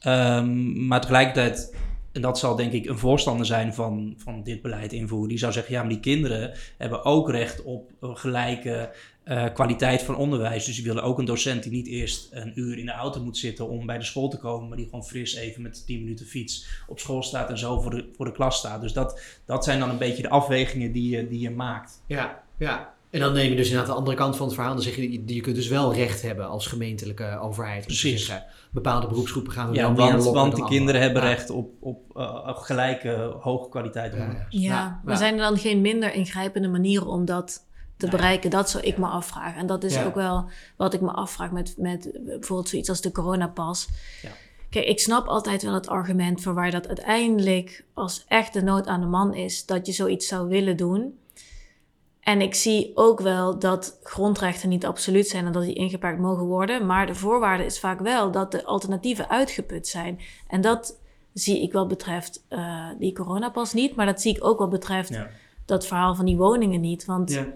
[0.00, 1.72] Ehm, maar tegelijkertijd
[2.12, 5.28] en dat zal denk ik een voorstander zijn van, van dit beleid invoeren.
[5.28, 8.94] Die zou zeggen, ja, maar die kinderen hebben ook recht op gelijke
[9.24, 10.64] eh, kwaliteit van onderwijs.
[10.64, 13.38] Dus die willen ook een docent die niet eerst een uur in de auto moet
[13.38, 16.26] zitten om bij de school te komen, maar die gewoon fris even met 10 minuten
[16.26, 18.80] fiets op school staat en zo voor de, voor de klas staat.
[18.80, 22.02] Dus dat, dat zijn dan een beetje de afwegingen die je, die je maakt.
[22.06, 22.94] Ja, ja.
[23.10, 24.72] En dan neem je dus inderdaad de andere kant van het verhaal.
[24.74, 27.84] Dan zeg je, je- je kunt dus wel recht hebben als gemeentelijke overheid.
[27.84, 28.26] Precies.
[28.26, 31.28] zeggen, bepaalde beroepsgroepen gaan we Ja, wel meer want, want de kinderen hebben Ja.
[31.28, 34.46] recht op, op eh, op gelijke hoge kwaliteit Ja, onderwijs.
[34.50, 34.60] ja.
[34.60, 35.18] Ja, maar ja.
[35.20, 38.50] zijn er dan geen minder ingrijpende manieren om dat te bereiken?
[38.50, 39.60] Dat zou ik me afvragen.
[39.60, 40.04] En dat is Ja.
[40.04, 43.88] ook wel wat ik me afvraag met, met bijvoorbeeld zoiets als de coronapas.
[44.22, 44.28] Ja.
[44.70, 48.86] Kijk, ik snap altijd wel het argument voor waar dat uiteindelijk, als echt de nood
[48.86, 51.18] aan de man is, dat je zoiets zou willen doen.
[52.20, 56.44] En ik zie ook wel dat grondrechten niet absoluut zijn en dat die ingeperkt mogen
[56.44, 56.86] worden.
[56.86, 60.20] Maar de voorwaarde is vaak wel dat de alternatieven uitgeput zijn.
[60.48, 60.98] En dat
[61.32, 63.94] zie ik wat betreft eh, die coronapas niet.
[63.96, 65.28] Maar dat zie ik ook wat betreft Ja.
[65.64, 67.04] dat verhaal van die woningen niet.
[67.04, 67.46] Want ja,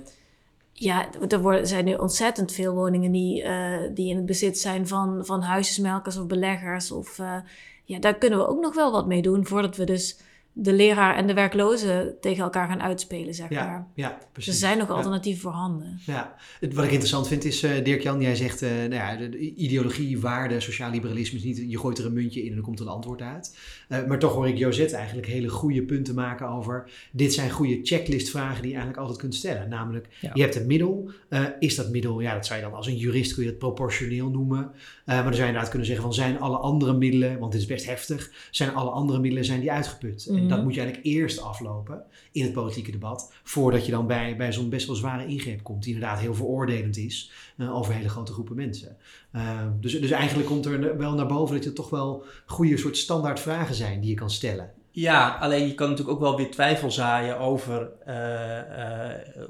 [0.73, 1.09] Ja.
[1.29, 5.25] er worden, zijn nu ontzettend veel woningen die, eh, die in het bezit zijn van,
[5.27, 6.91] van huisjesmelkers of beleggers.
[6.93, 7.37] Of, eh,
[7.85, 10.19] ja, daar kunnen we ook nog wel wat mee doen voordat we dus
[10.57, 13.87] de leraar en de werklozen tegen elkaar gaan uitspelen, zeg Ja, maar.
[13.95, 14.53] ja, Dus precies.
[14.53, 14.95] er zijn nog Ja.
[14.95, 16.01] alternatieven voorhanden.
[16.07, 19.29] Ja, het- wat ik interessant vind is, eh Dirk-Jan, jij zegt, eh, nou ja, de,
[19.29, 22.63] de ideologie, waarde, sociaal liberalisme is niet, je gooit er een muntje in en er
[22.63, 23.59] komt een antwoord uit.
[23.89, 27.81] Eh, maar toch hoor ik Josette eigenlijk hele goede punten maken over, dit zijn goede
[27.83, 29.69] checklistvragen die je eigenlijk altijd kunt stellen.
[29.69, 30.31] Namelijk, Ja.
[30.35, 32.97] je hebt een middel, eh, is dat middel, ja dat zou je dan als een
[32.97, 34.71] jurist kun je dat proportioneel noemen.
[35.05, 37.61] Eh, maar dan zou je inderdaad kunnen zeggen van, zijn alle andere middelen, want dit
[37.61, 40.27] is best heftig, zijn alle andere middelen, zijn die uitgeput?
[40.27, 40.55] En Mhm.
[40.55, 44.53] dat moet je eigenlijk eerst aflopen in het politieke debat, voordat je dan bij, bij
[44.53, 48.33] zo'n best wel zware ingreep komt, die inderdaad heel veroordelend is eh, over hele grote
[48.33, 48.97] groepen mensen.
[49.31, 52.97] Eh, dus, dus eigenlijk komt er wel naar boven dat er toch wel goede soort
[52.97, 54.73] standaard vragen zijn die je kan stellen.
[54.97, 59.49] Ja, alleen je kan natuurlijk ook wel weer twijfel zaaien over, eh, eh,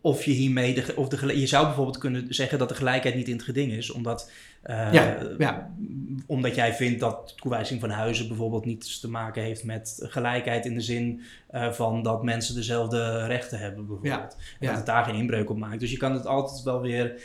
[0.00, 3.28] of je hiermee, de, of de, je zou bijvoorbeeld kunnen zeggen dat de gelijkheid niet
[3.28, 4.30] in het geding is, omdat,
[4.64, 5.70] uh, Ja, ja.
[6.26, 10.74] omdat jij vindt dat toewijzing van huizen bijvoorbeeld niets te maken heeft met gelijkheid in
[10.74, 14.36] de zin eh, van dat mensen dezelfde rechten hebben, bijvoorbeeld.
[14.36, 14.66] En ja.
[14.66, 15.80] dat het daar geen inbreuk op maakt.
[15.80, 17.20] Dus je kan het altijd wel weer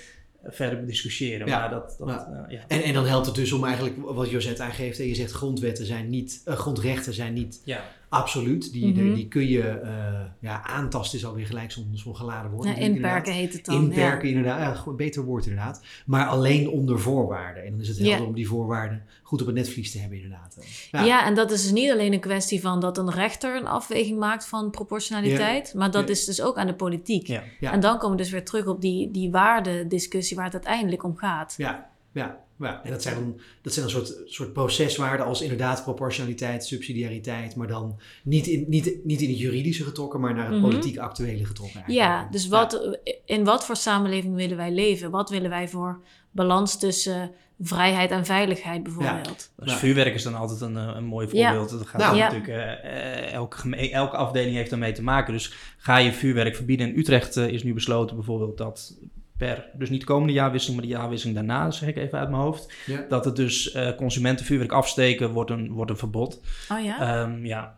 [0.47, 1.47] verder discussiëren.
[1.47, 2.45] Ja, Maar dat, dat, ja.
[2.47, 2.61] eh, ja.
[2.67, 5.85] En, en dan helpt het dus om eigenlijk, wat Josette aangeeft, en je zegt grondwetten
[5.85, 7.83] zijn niet, eh, grondrechten zijn niet Ja.
[8.09, 8.71] Absoluut.
[8.73, 9.13] Die, Mhm.
[9.13, 12.67] die kun je eh, ja, aantasten, is alweer gelijk zo'n zo'n geladen woord.
[12.67, 13.75] Ja, inperken heet het dan.
[13.75, 14.59] Inperken, inderdaad.
[14.59, 15.81] Ja, gewoon een beter woord inderdaad.
[16.05, 17.63] Maar alleen onder voorwaarden.
[17.63, 18.23] En dan is het helder Ja.
[18.25, 20.57] om die voorwaarden goed op het netvlies te hebben inderdaad.
[20.91, 21.03] Ja.
[21.03, 24.19] ja, en dat is dus niet alleen een kwestie van dat een rechter een afweging
[24.19, 27.29] maakt van proportionaliteit, maar dat is dus ook aan de politiek.
[27.59, 31.15] En dan komen we dus weer terug op die, die waardediscussie waar het uiteindelijk om
[31.17, 31.53] gaat.
[31.57, 32.83] Ja, ja, ja.
[32.83, 37.67] En dat zijn, dan, dat zijn een soort, soort proceswaarden als inderdaad proportionaliteit, subsidiariteit, maar
[37.67, 40.69] dan niet in, niet, niet in het juridische getrokken, maar naar het Mhm.
[40.69, 41.75] politiek actuele getrokken.
[41.83, 42.09] eigenlijk.
[42.11, 45.11] Ja, dus wat, in wat voor samenleving willen wij leven?
[45.11, 46.01] Wat willen wij voor
[46.31, 49.51] balans tussen vrijheid en veiligheid bijvoorbeeld?
[49.57, 49.77] Dus Ja.
[49.77, 51.47] vuurwerk is dan altijd een, eh, een mooi Ja.
[51.51, 51.69] voorbeeld.
[51.79, 52.15] Dat gaat Nou.
[52.15, 52.23] Ja.
[52.31, 52.47] natuurlijk,
[52.83, 55.33] eh, eh, elke, geme- elke afdeling heeft daarmee te maken.
[55.33, 56.87] Dus ga je vuurwerk verbieden.
[56.87, 58.97] In Utrecht is nu besloten bijvoorbeeld dat
[59.37, 62.41] per, dus niet de komende jaarwisseling, maar de jaarwisseling daarna, zeg ik even uit mijn
[62.41, 63.05] hoofd, Ja.
[63.09, 66.41] dat het dus eh, consumenten vuurwerk afsteken wordt een, wordt een verbod.
[66.71, 66.99] Oh ja?
[67.23, 67.77] Ehm, ja.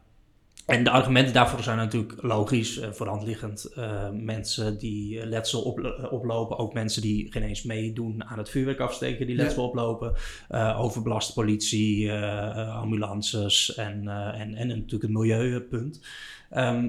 [0.66, 3.66] En de argumenten daarvoor zijn natuurlijk logisch, eh, voor de hand liggend.
[3.76, 8.38] Eh, mensen die eh, letsel op, eh, oplopen, ook mensen die geen eens meedoen aan
[8.38, 9.44] het vuurwerk afsteken, die Ja.
[9.44, 10.14] letsel oplopen.
[10.50, 16.02] Eh overbelaste politie, eh, eh, ambulances en, eh, en, en natuurlijk het milieupunt.
[16.50, 16.88] Ehm,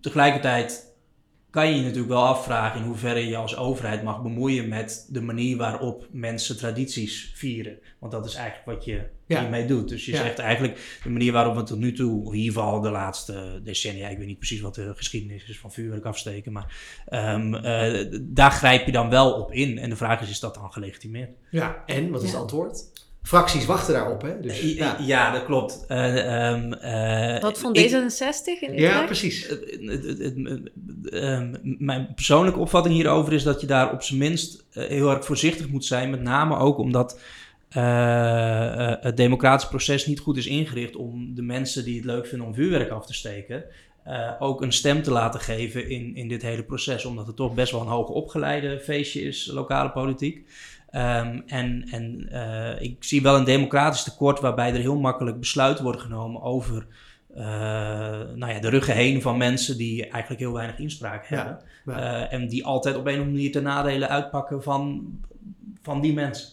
[0.00, 0.94] tegelijkertijd
[1.56, 5.20] kan je je natuurlijk wel afvragen in hoeverre je als overheid mag bemoeien met de
[5.20, 7.78] manier waarop mensen tradities vieren.
[7.98, 9.40] Want dat is eigenlijk wat je Ja.
[9.40, 9.88] hiermee doet.
[9.88, 10.22] Dus je Ja.
[10.22, 14.08] zegt eigenlijk de manier waarop we tot nu toe, in ieder geval de laatste decennia,
[14.08, 16.76] ik weet niet precies wat de geschiedenis is van vuurwerk afsteken, maar
[17.06, 19.78] ehm, eh, daar grijp je dan wel op in.
[19.78, 21.30] En de vraag is, is dat dan gelegitimeerd?
[21.50, 22.32] Ja, en wat is Ja.
[22.34, 22.84] het antwoord?
[23.26, 24.40] Fracties wachten daarop, hè?
[24.40, 24.96] Dus, ja.
[25.00, 25.30] ja.
[25.32, 25.84] dat klopt.
[25.88, 29.48] Eh, ehm, eh, Wat vond ik- D66 in ja, precies.
[31.10, 35.24] Ehm, mijn persoonlijke opvatting hierover is dat je daar op zijn minst eh, heel erg
[35.24, 36.10] voorzichtig moet zijn.
[36.10, 37.20] Met name ook omdat
[39.00, 42.54] het democratisch proces niet goed is ingericht om de mensen die het leuk vinden om
[42.54, 43.64] vuurwerk af te steken.
[44.04, 47.04] eh, ook een stem te laten geven in, in dit hele proces.
[47.04, 50.46] Omdat het toch best wel een hoog opgeleide feestje is, lokale politiek.
[50.90, 55.84] Ehm, en en eh, ik zie wel een democratisch tekort waarbij er heel makkelijk besluiten
[55.84, 56.86] worden genomen over
[57.36, 57.42] eh,
[58.34, 61.60] nou ja, de ruggen heen van mensen die eigenlijk heel weinig inspraak hebben.
[61.84, 62.26] ja.
[62.26, 65.06] Eh, en die altijd op een of andere manier ten nadele uitpakken van,
[65.82, 66.48] van die mensen.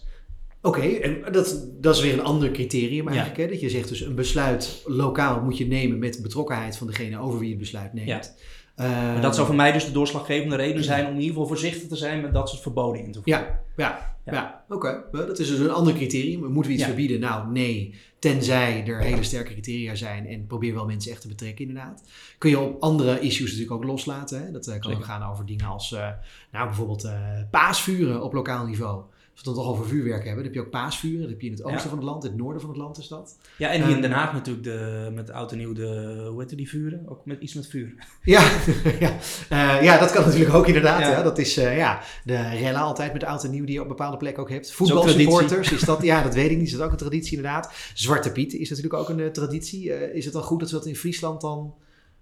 [0.61, 3.38] Oké, en dat, dat is weer een ander criterium eigenlijk.
[3.38, 3.47] Hè?
[3.47, 7.39] Dat je zegt dus een besluit lokaal moet je nemen met betrokkenheid van degene over
[7.39, 8.36] wie je het besluit neemt.
[8.76, 11.88] Maar dat zou voor mij dus de doorslaggevende reden zijn om in ieder geval voorzichtig
[11.88, 13.43] te zijn met dat soort verboden in te voeren.
[13.43, 14.34] Ja, ja, ja.
[14.34, 14.63] Ja.
[14.69, 15.03] oké.
[15.11, 16.39] Dat is dus een ander criterium.
[16.39, 16.86] Moeten we iets Ja.
[16.88, 17.19] verbieden?
[17.19, 17.95] Nou, nee.
[18.19, 22.03] Tenzij er hele sterke criteria zijn en probeer wel mensen echt te betrekken, inderdaad.
[22.38, 24.45] Kun je op andere issues natuurlijk ook loslaten.
[24.45, 24.51] Hè?
[24.51, 26.07] Dat eh, kan ook gaan over dingen als, eh,
[26.51, 27.13] nou bijvoorbeeld eh,
[27.51, 29.03] paasvuren op lokaal niveau.
[29.34, 31.21] Als we het dan toch over vuurwerk hebben, dan heb je ook paasvuren.
[31.21, 31.88] Dat heb je in het oosten Ja.
[31.88, 33.38] van het land, in het noorden van het land is dat.
[33.57, 36.41] Ja, en hier in Eh, Den Haag natuurlijk de, met oud en nieuw de, hoe
[36.41, 37.03] heet die vuren?
[37.07, 37.93] Ook met iets met vuur.
[38.23, 38.41] Ja,
[38.99, 39.17] ja.
[39.49, 40.99] Eh, ja, dat kan natuurlijk ook inderdaad.
[40.99, 41.09] Ja.
[41.09, 41.21] Ja.
[41.23, 44.17] Dat is eh, ja, de rellen altijd met oud en nieuw die je op bepaalde
[44.17, 44.71] plekken ook hebt.
[44.71, 46.67] Voetbalsupporters, is dat, ja, dat weet ik niet.
[46.67, 47.73] Is dat ook een traditie inderdaad?
[47.93, 50.13] Zwarte Piet is natuurlijk ook een eh, traditie.
[50.13, 51.73] Is het dan goed dat we dat in Friesland dan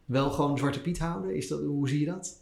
[0.06, 1.36] wel gewoon Zwarte Piet houden?
[1.36, 2.41] Is dat, hoe zie je dat?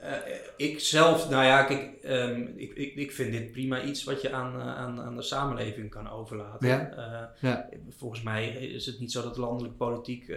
[0.00, 0.12] Eh,
[0.56, 4.32] ik zelf, nou ja, kijk, ehm, ik, ik, ik vind dit prima iets wat je
[4.32, 6.68] aan, eh, aan, aan de samenleving kan overlaten.
[6.68, 6.90] Ja.
[6.90, 7.68] Eh, Ja.
[7.96, 10.28] Volgens mij is het niet zo dat de landelijke politiek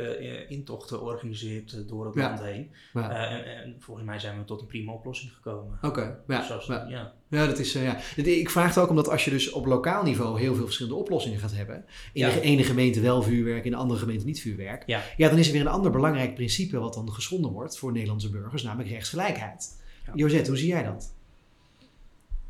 [0.48, 2.22] intochten organiseert door het Ja.
[2.28, 2.72] land heen.
[2.94, 5.78] En, en volgens mij zijn we tot een prima oplossing gekomen.
[5.82, 7.14] Oké, ja, ja.
[7.32, 7.46] Ja.
[7.48, 7.98] Dat is, eh, ja.
[8.16, 11.40] Ik vraag het ook omdat als je dus op lokaal niveau heel veel verschillende oplossingen
[11.40, 11.76] gaat hebben.
[12.14, 12.30] In Ja.
[12.34, 14.84] de ene gemeente wel vuurwerk, in de andere gemeente niet vuurwerk.
[14.86, 15.02] Ja.
[15.18, 18.30] ja, dan is er weer een ander belangrijk principe wat dan geschonden wordt voor Nederlandse
[18.30, 19.80] burgers, namelijk rechtsgelijkheid.
[20.06, 20.12] Ja.
[20.16, 21.14] Josette, hoe zie jij dat?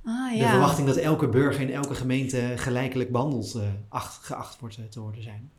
[0.05, 0.49] Ah, De ja.
[0.49, 4.99] verwachting dat elke burger in elke gemeente gelijkelijk behandeld eh, acht, geacht wordt eh, te
[4.99, 5.51] worden zijn.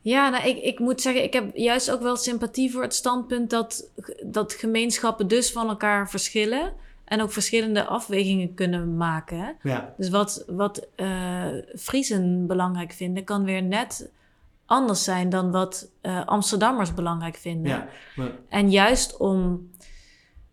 [0.00, 3.50] Ja, nou, ik, ik moet zeggen, ik heb juist ook wel sympathie voor het standpunt
[3.50, 3.90] dat,
[4.24, 6.72] dat gemeenschappen dus van elkaar verschillen
[7.08, 9.56] en ook verschillende afwegingen kunnen maken.
[9.62, 11.44] Ja, Dus wat, wat eh
[11.76, 14.10] Friesen belangrijk vinden, kan weer net
[14.66, 17.70] anders zijn dan wat eh, Amsterdammers belangrijk vinden.
[17.72, 17.88] ja.
[18.16, 19.70] Maar, En juist om.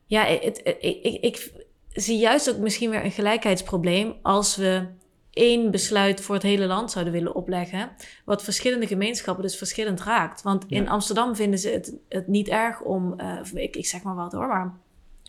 [0.05, 1.51] Ja, het, het- ik, ik, ik
[1.89, 4.85] zie juist ook misschien weer een gelijkheidsprobleem als we
[5.31, 7.89] één besluit voor het hele land zouden willen opleggen,
[8.25, 10.41] wat verschillende gemeenschappen dus verschillend raakt.
[10.41, 10.89] Want in.
[10.89, 14.47] Amsterdam vinden ze het, het niet erg om, eh, ik, ik zeg maar wat hoor,
[14.47, 14.73] maar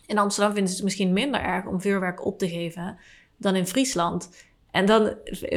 [0.07, 2.99] in Amsterdam vinden ze het misschien minder erg om vuurwerk op te geven
[3.37, 4.31] dan in Friesland.
[4.71, 5.15] En dan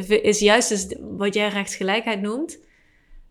[0.07, 2.59] is juist dus wat jij rechtsgelijkheid noemt,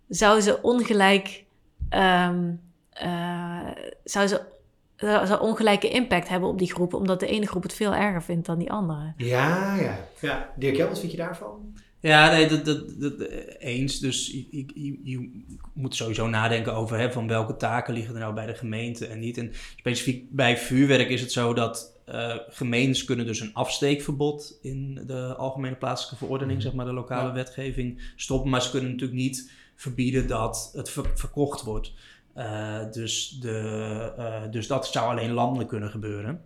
[0.09, 1.45] zou ze ongelijk,
[1.89, 2.53] ehm,
[2.91, 3.71] eh,
[4.05, 4.57] zou ze
[4.99, 8.47] zou ongelijke impact hebben op die groepen, omdat de ene groep het veel erger vindt
[8.47, 9.12] dan die andere.
[9.16, 9.99] Ja, ja.
[10.21, 10.53] ja.
[10.57, 11.77] Dirk wat vind je daarvan?
[12.01, 13.99] Ja, nee, dat, dat, dat, eh, eens.
[13.99, 15.45] Dus je, je, je- je
[15.75, 19.19] moet sowieso nadenken over hè, van welke taken liggen er nou bij de gemeente en
[19.19, 19.39] niet.
[19.39, 25.03] En specifiek bij vuurwerk is het zo dat eh, gemeentes kunnen dus een afsteekverbod in
[25.07, 27.35] de algemene plaatselijke verordening, zeg maar de lokale Ja.
[27.35, 28.51] wetgeving, stoppen.
[28.51, 31.93] Maar ze kunnen natuurlijk niet verbieden dat het ver- verkocht wordt.
[32.35, 36.41] Eh, dus, de, dus dat zou alleen landelijk kunnen gebeuren.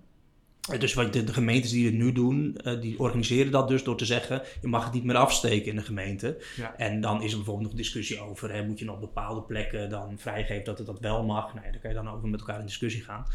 [0.79, 3.97] Dus wat de, de gemeentes die het nu doen, eh, die organiseren dat dus door
[3.97, 6.37] te zeggen: je mag het niet meer afsteken in de gemeente.
[6.57, 6.77] Ja.
[6.77, 10.15] En dan is er bijvoorbeeld nog discussie over: hè, moet je nog bepaalde plekken dan
[10.19, 11.55] vrijgeven dat het dat wel mag?
[11.55, 13.27] Nou ja, daar kan je dan over met elkaar in discussie gaan.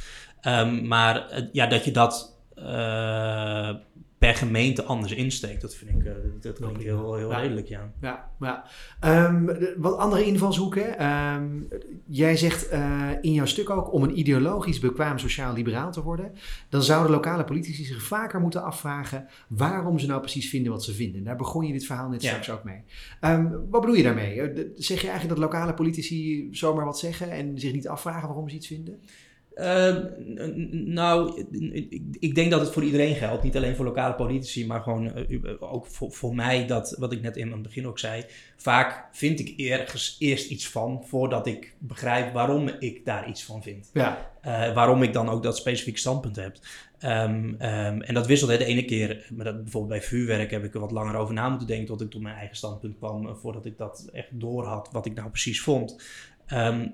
[0.41, 3.75] Ehm, maar eh, ja, dat je dat eh,
[4.17, 7.39] per gemeente anders insteekt, dat vind ik eh, dat, klinkt heel, heel Ja.
[7.39, 7.91] redelijk, ja.
[8.01, 8.63] Ja, ja.
[8.99, 9.45] Ehm,
[9.77, 10.97] wat andere invalshoeken.
[10.99, 11.47] Ehm,
[12.05, 16.31] jij zegt eh, in jouw stuk ook om een ideologisch bekwaam sociaal-liberaal te worden,
[16.69, 20.93] dan zouden lokale politici zich vaker moeten afvragen waarom ze nou precies vinden wat ze
[20.93, 21.23] vinden.
[21.23, 22.27] Daar begon je dit verhaal net Ja.
[22.29, 22.81] straks ook mee.
[23.21, 24.41] Ehm, wat bedoel je daarmee?
[24.41, 28.49] Eh, Zeg je eigenlijk dat lokale politici zomaar wat zeggen en zich niet afvragen waarom
[28.49, 28.99] ze iets vinden?
[29.57, 30.05] Ehm,
[30.93, 31.45] nou,
[32.19, 33.43] ik, denk dat het voor iedereen geldt.
[33.43, 36.67] Niet alleen voor lokale politici, maar gewoon eh, u- ook voor, voor mij.
[36.67, 38.23] Dat, wat ik net in het begin ook zei.
[38.57, 43.63] Vaak vind ik ergens eerst iets van voordat ik begrijp waarom ik daar iets van
[43.63, 43.89] vind.
[43.93, 46.57] Ja, Eh, waarom ik dan ook dat specifieke standpunt heb.
[46.99, 48.57] Ehm, ehm, en dat wisselt hè.
[48.57, 51.49] de ene keer, maar dat, bijvoorbeeld bij vuurwerk heb ik er wat langer over na
[51.49, 54.65] moeten denken tot ik tot mijn eigen standpunt kwam, eh, voordat ik dat echt door
[54.65, 56.01] had wat ik nou precies vond.
[56.45, 56.87] Ehm,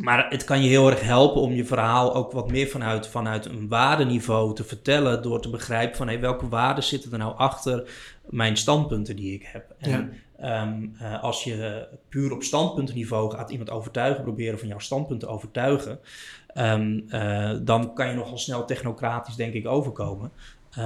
[0.00, 3.44] maar het kan je heel erg helpen om je verhaal ook wat meer vanuit, vanuit
[3.46, 7.90] een waardeniveau te vertellen, door te begrijpen van hey, welke waarden zitten er nou achter
[8.28, 9.74] mijn standpunten die ik heb.
[9.78, 10.08] En, Ja.
[10.38, 15.26] Ehm, eh, als je puur op standpuntenniveau gaat iemand overtuigen, proberen van jouw standpunt te
[15.26, 15.98] overtuigen,
[16.46, 20.30] ehm, eh, dan kan je nogal snel technocratisch, denk ik, overkomen.
[20.70, 20.84] Eh,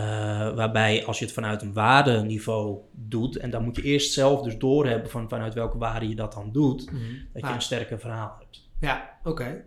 [0.55, 4.59] waarbij als je het vanuit een waardeniveau doet, en dan moet je eerst zelf dus
[4.59, 6.85] doorhebben van vanuit welke waarde je dat dan doet,
[7.33, 7.55] dat je Ah.
[7.55, 8.62] een sterker verhaal hebt.
[8.83, 9.65] Ja, oké.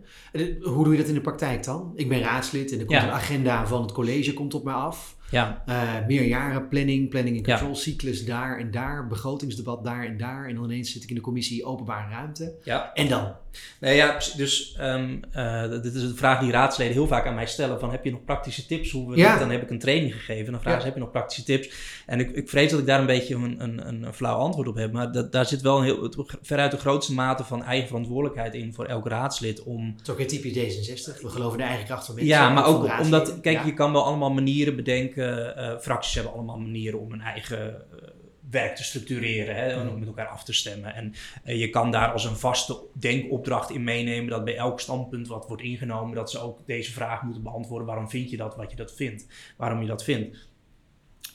[0.62, 1.92] Hoe doe je dat in de praktijk dan?
[1.94, 3.04] Ik ben raadslid en er komt Ja.
[3.06, 5.16] een agenda van het college komt op mij af.
[5.30, 7.56] Ja, Eh meerjarenplanning, planning en Ja.
[7.56, 10.46] control, cyclus daar en daar, begrotingsdebat daar en daar.
[10.48, 12.54] En dan ineens zit ik in de commissie openbare ruimte.
[12.64, 12.92] ja.
[12.94, 13.32] En dan?
[13.80, 17.46] Nee, ja, dus ehm, eh, dit is een vraag die raadsleden heel vaak aan mij
[17.46, 18.90] stellen: van heb je nog praktische tips?
[18.90, 19.30] Hoe we Ja.
[19.30, 19.40] dit?
[19.40, 20.52] Dan heb ik een training gegeven.
[20.52, 21.70] Dan vragen ze: heb je nog praktische tips?
[22.06, 24.74] En ik, ik vrees dat ik daar een beetje een, een, een, flauw antwoord op
[24.76, 24.92] heb.
[24.92, 28.74] Maar dat, daar zit wel een heel, veruit de grootste mate van eigen verantwoordelijkheid in
[28.74, 30.52] voor elk raadslid om Het is ook weer typisch
[30.88, 31.20] D66.
[31.22, 32.32] We geloven in de eigen kracht van mensen.
[32.34, 33.64] Ja, maar ook omdat, kijk, Ja.
[33.64, 35.56] je kan wel allemaal manieren bedenken.
[35.56, 38.08] eh, fracties hebben allemaal manieren om hun eigen eh,
[38.50, 39.88] werk te structureren hè, en Mhm.
[39.88, 40.94] om met elkaar af te stemmen.
[40.94, 45.28] En eh, je kan daar als een vaste denkopdracht in meenemen dat bij elk standpunt
[45.28, 47.86] wat wordt ingenomen, dat ze ook deze vraag moeten beantwoorden.
[47.86, 49.26] Waarom vind je dat wat je dat vindt?
[49.56, 50.36] Waarom je dat vindt?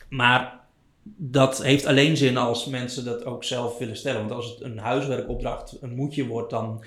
[0.09, 0.59] Maar
[1.17, 4.19] dat heeft alleen zin als mensen dat ook zelf willen stellen.
[4.19, 6.83] Want als het een huiswerkopdracht, een moetje wordt, dan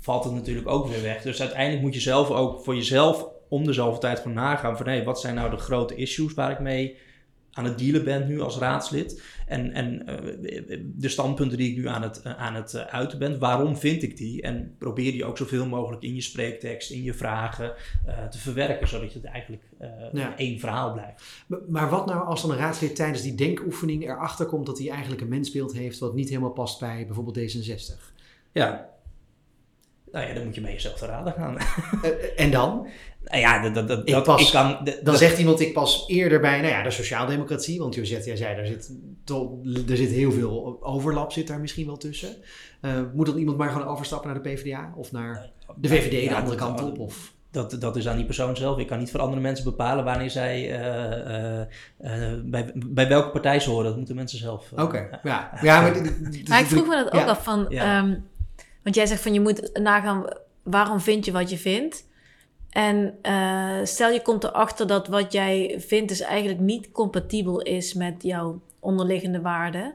[0.00, 1.22] valt het natuurlijk ook weer weg.
[1.22, 4.88] Dus uiteindelijk moet je zelf ook voor jezelf om de zoveel tijd gewoon nagaan van
[4.88, 6.96] hé, wat zijn nou de grote issues waar ik mee
[7.56, 9.22] aan het dealen ben nu als raadslid.
[9.46, 13.18] En, en eh, de standpunten die ik nu aan het, eh, aan het eh, uiten
[13.18, 14.42] ben, waarom vind ik die?
[14.42, 17.72] En probeer die ook zoveel mogelijk in je spreektekst, in je vragen
[18.30, 19.62] te verwerken, zodat je het eigenlijk
[20.12, 20.36] Ja.
[20.36, 21.22] één verhaal blijft.
[21.46, 24.88] Maar- Maar wat nou als dan een raadslid tijdens die denkoefening erachter komt dat hij
[24.90, 28.12] eigenlijk een mensbeeld heeft wat niet helemaal past bij bijvoorbeeld D66?
[28.52, 28.94] Ja.
[30.16, 31.56] Nou ja, dan moet je bij jezelf te raden gaan.
[31.58, 32.10] Eh,
[32.44, 32.86] en dan?
[33.24, 34.78] nou ja, dat, dat, dat, Ik dat- pas- ik kan...
[34.84, 37.78] dat- Dan zegt iemand, ik pas eerder bij nou ja, de sociaaldemocratie.
[37.78, 38.90] Want Josette, jij zei, daar zit,
[39.90, 42.28] er zit heel veel overlap zit daar misschien wel tussen.
[42.80, 44.92] Eh, moet dan iemand maar gewoon overstappen naar de PvdA?
[44.96, 46.98] Of naar de VVD de andere dat- kant op?
[46.98, 47.32] Of?
[47.50, 48.78] Dat, dat is aan die persoon zelf.
[48.78, 51.66] Ik kan niet voor andere mensen bepalen wanneer zij eh, eh,
[51.98, 53.84] eh, bij, bij welke partij ze horen.
[53.84, 54.72] Dat moeten mensen zelf.
[54.76, 55.50] Oké, ja.
[55.62, 55.80] ja
[56.48, 57.26] maar, ik vroeg me dat ook ja.
[57.26, 58.18] af van, Ja.
[58.86, 60.24] Want jij zegt van je moet nagaan
[60.62, 62.06] waarom vind je wat je vindt.
[62.70, 67.94] En eh, stel je komt erachter dat wat jij vindt dus eigenlijk niet compatibel is
[67.94, 69.94] met jouw onderliggende waarden.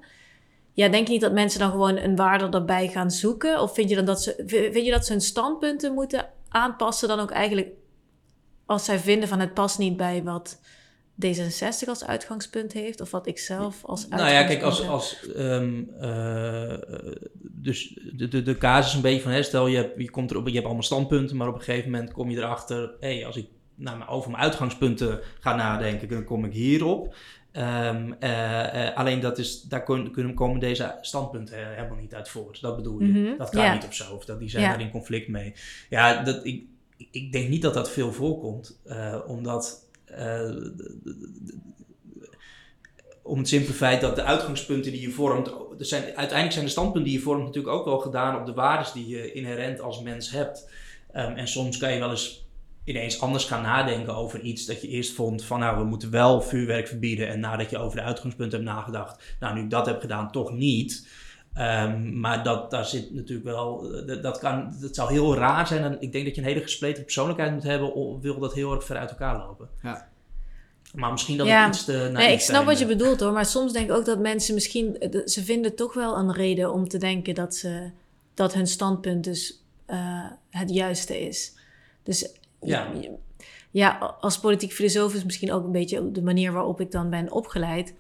[0.74, 3.62] Ja, denk je niet dat mensen dan gewoon een waarde erbij gaan zoeken?
[3.62, 7.20] Of vind je dan dat ze, vind je dat ze hun standpunten moeten aanpassen dan
[7.20, 7.70] ook eigenlijk
[8.66, 10.60] als zij vinden van het past niet bij wat
[11.26, 15.84] D66 als uitgangspunt heeft, of wat ik zelf als Nou ja, kijk, als, als ehm,
[16.00, 16.74] eh,
[17.42, 20.46] dus de, de, de casus een beetje van, hè, stel je, hebt, je, komt erop,
[20.48, 23.36] je hebt allemaal standpunten, maar op een gegeven moment kom je erachter, hé, hey, als
[23.36, 27.16] ik nou, maar over mijn uitgangspunten ga nadenken, dan kom ik hierop.
[27.52, 32.62] Eh, alleen dat is, daar kun- kunnen, komen deze standpunten helemaal niet uit voort.
[32.62, 33.08] Dat bedoel je.
[33.08, 33.74] Mhm, Dat kan ja.
[33.74, 34.16] niet of zo.
[34.16, 34.70] Of dat die zijn Ja.
[34.70, 35.54] daar in conflict mee.
[35.90, 36.64] Ja, dat, ik,
[37.12, 38.80] ik denk niet dat dat veel voorkomt.
[39.28, 39.88] omdat
[43.24, 47.10] om het simpele feit dat de uitgangspunten die je vormt, zijn, uiteindelijk zijn de standpunten
[47.10, 50.32] die je vormt natuurlijk ook wel gedaan op de waarden die je inherent als mens
[50.32, 50.70] hebt.
[51.12, 52.46] Ehm, en soms kan je wel eens
[52.84, 56.42] ineens anders gaan nadenken over iets dat je eerst vond van nou we moeten wel
[56.42, 60.02] vuurwerk verbieden en nadat je over de uitgangspunten hebt nagedacht, nou nu ik dat heb
[60.02, 61.08] gedaan toch niet.
[61.54, 65.68] Ehm, maar dat, daar zit natuurlijk wel, eh, dat, dat, kan, dat zou heel raar
[65.68, 68.54] zijn en ik denk dat je een hele gespleten persoonlijkheid moet hebben, of wil dat
[68.54, 69.70] heel erg ver uit elkaar lopen.
[69.84, 70.10] Ja.
[70.94, 71.66] Maar misschien dat Ja.
[71.66, 72.90] het iets te Nee, ik snap wat je eh.
[72.90, 76.18] bedoelt hoor, maar soms denk ik ook dat mensen misschien, eh, ze vinden toch wel
[76.18, 77.92] een reden om te denken dat, ze,
[78.34, 81.54] dat hun standpunt dus eh, het juiste is.
[82.04, 82.32] Dus
[82.62, 82.92] ja.
[83.72, 87.32] ja, als politiek filosoof is misschien ook een beetje de manier waarop ik dan ben
[87.32, 87.94] opgeleid.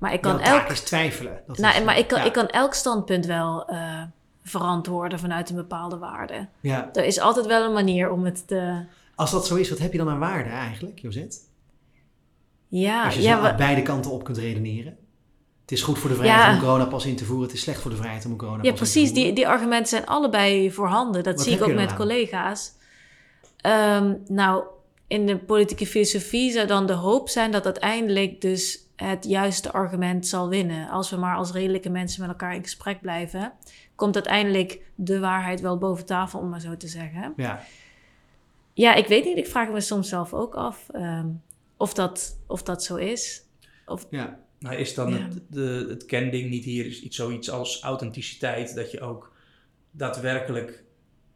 [0.00, 1.42] Maar ik kan Jouw elk, is twijfelen.
[1.46, 2.24] Dat nou, is, maar ik kan, ja.
[2.24, 4.02] ik kan elk standpunt wel eh,
[4.42, 6.48] verantwoorden vanuit een bepaalde waarde.
[6.60, 6.88] Ja.
[6.92, 8.84] Er is altijd wel een manier om het te.
[9.14, 11.38] Als dat zo is, wat heb je dan aan waarde eigenlijk, Josette?
[12.68, 14.96] Ja, Als je ja, zo wa- aan beide kanten op kunt redeneren.
[15.60, 16.48] Het is goed voor de vrijheid Ja.
[16.48, 17.44] om een coronapas in te voeren.
[17.46, 19.06] Het is slecht voor de vrijheid om coronapas Ja, in te precies.
[19.08, 19.24] voeren.
[19.24, 21.22] Die, die argumenten zijn allebei voorhanden.
[21.22, 22.72] Dat Wat zie ik ook met collega's.
[23.56, 24.64] Ehm, nou,
[25.06, 30.26] in de politieke filosofie zou dan de hoop zijn dat uiteindelijk dus het juiste argument
[30.26, 30.88] zal winnen.
[30.88, 33.52] Als we maar als redelijke mensen met elkaar in gesprek blijven,
[33.94, 37.32] komt uiteindelijk de waarheid wel boven tafel, om maar zo te zeggen.
[37.36, 37.62] Ja.
[38.72, 39.36] Ja, ik weet niet.
[39.36, 41.28] Ik vraag me soms zelf ook af ehm,
[41.76, 43.42] of, dat, of dat zo is.
[44.10, 44.38] ja.
[44.58, 45.18] Nou, is dan Ja.
[45.18, 49.32] het, de, het kending niet hier is iets, zoiets als authenticiteit, dat je ook
[49.90, 50.84] daadwerkelijk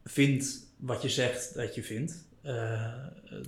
[0.05, 2.29] vindt wat je zegt dat je vindt?
[2.45, 2.53] Eh,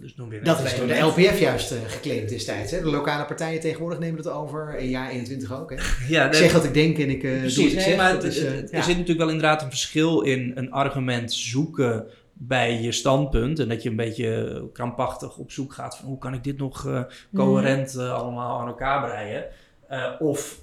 [0.01, 0.99] dus noem weer een Dat is door de.
[0.99, 2.71] LPF juist eh, geclaimd destijds.
[2.71, 2.81] Hè?
[2.81, 4.75] De lokale partijen tegenwoordig nemen het over.
[4.79, 5.71] En ja, 21 ook.
[5.71, 5.77] Hè?
[6.15, 7.97] Ja, Ik zeg wat ik denk en ik eh ik zeg.
[7.97, 8.61] maar het- is, eh, ja.
[8.61, 13.59] er zit natuurlijk wel inderdaad een verschil in een argument zoeken bij je standpunt.
[13.59, 16.87] En dat je een beetje krampachtig op zoek gaat van hoe kan ik dit nog
[16.87, 17.03] eh,
[17.35, 19.45] coherent eh, allemaal aan elkaar breien.
[19.89, 20.61] Eh, of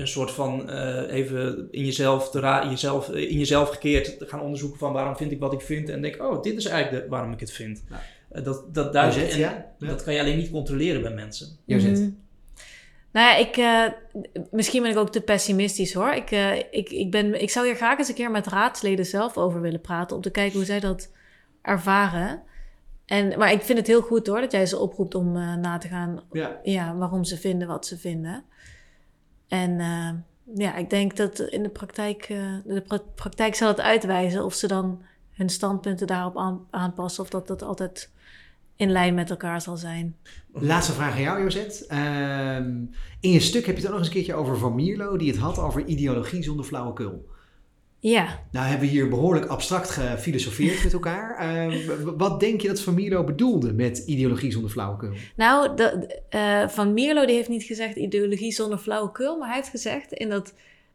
[0.00, 4.26] een soort van eh, even in jezelf, te ra- jezelf, eh, in jezelf gekeerd te
[4.26, 5.88] gaan onderzoeken van waarom vind ik wat ik vind.
[5.88, 7.82] En denk, oh, dit is eigenlijk de, waarom ik het vind.
[7.90, 8.00] Ja.
[8.28, 9.36] Eh, dat, dat, daar, ja?
[9.78, 9.86] Ja.
[9.86, 11.48] dat kan je alleen niet controleren bij mensen.
[11.64, 12.00] Josette.
[12.00, 12.10] Mhm.
[13.12, 13.84] Nou ja, ik, eh,
[14.50, 16.12] misschien ben ik ook te pessimistisch hoor.
[16.12, 19.36] Ik, eh, ik, ik, ben, ik zou hier graag eens een keer met raadsleden zelf
[19.36, 20.16] over willen praten.
[20.16, 21.10] Om te kijken hoe zij dat
[21.62, 22.42] ervaren.
[23.06, 25.78] En, maar ik vind het heel goed hoor dat jij ze oproept om eh, na
[25.78, 26.60] te gaan Ja.
[26.62, 28.44] ja, waarom ze vinden wat ze vinden.
[29.50, 30.10] En eh,
[30.54, 34.54] ja, ik denk dat in de praktijk, eh, de pra- praktijk zal het uitwijzen of
[34.54, 37.22] ze dan hun standpunten daarop aan, aanpassen.
[37.22, 38.10] Of dat dat altijd
[38.76, 40.16] in lijn met elkaar zal zijn.
[40.52, 41.86] Laatste vraag aan jou, Josette.
[41.86, 42.70] Ehm,
[43.20, 45.30] in je stuk heb je het ook nog eens een keertje over Van Mierlo, die
[45.30, 47.28] het had over ideologie zonder flauwekul.
[48.02, 51.68] Ja, Nou hebben we hier behoorlijk abstract gefilosofeerd met elkaar.
[51.86, 55.10] W- wat denk je dat Van Mierlo bedoelde met ideologie zonder flauwekul?
[55.36, 55.70] Nou,
[56.28, 60.28] eh, Van Mierlo die heeft niet gezegd ideologie zonder flauwekul, maar hij heeft gezegd in
[60.28, 60.54] dat,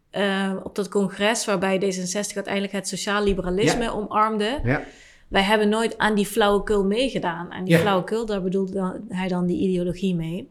[0.10, 4.60] eh, op dat congres waarbij D66 uiteindelijk het sociaal liberalisme omarmde.
[4.64, 4.84] Ja.
[5.28, 7.52] Wij hebben nooit aan die flauwekul meegedaan.
[7.52, 7.80] Aan die Ja.
[7.80, 10.50] flauwekul, daar bedoelde dan- hij dan die ideologie mee.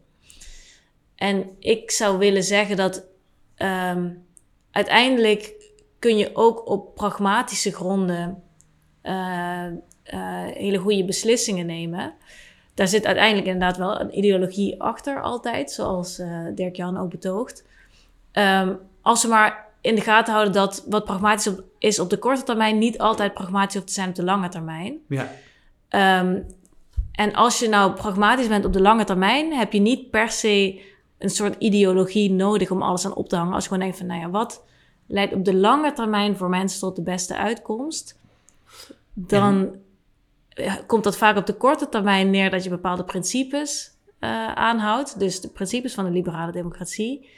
[1.15, 3.05] En ik zou willen zeggen dat
[3.55, 4.09] ehm,
[4.71, 5.53] uiteindelijk
[6.05, 8.43] kun je ook op pragmatische gronden
[9.01, 9.71] eh, eh,
[10.53, 12.13] hele goede beslissingen nemen.
[12.73, 17.65] Daar zit uiteindelijk inderdaad wel een ideologie achter altijd, zoals eh Dirk-Jan ook betoogt.
[18.31, 22.17] Ehm, als we maar in de gaten houden dat wat pragmatisch op- is op de
[22.17, 24.97] korte termijn niet altijd pragmatisch hoeft te zijn op de lange termijn.
[25.07, 25.31] Ja.
[25.89, 26.39] Ehm,
[27.11, 30.81] en als je nou pragmatisch bent op de lange termijn, heb je niet per se
[31.17, 33.53] een soort ideologie nodig om alles aan op te hangen.
[33.53, 34.63] Als je gewoon denkt van, nou ja, wat
[35.07, 38.19] leidt op de lange termijn voor mensen tot de beste uitkomst?
[39.13, 39.75] Dan
[40.87, 45.19] komt dat vaak op de korte termijn neer dat je bepaalde principes eh, aanhoudt.
[45.19, 47.29] Dus de principes van de liberale democratie.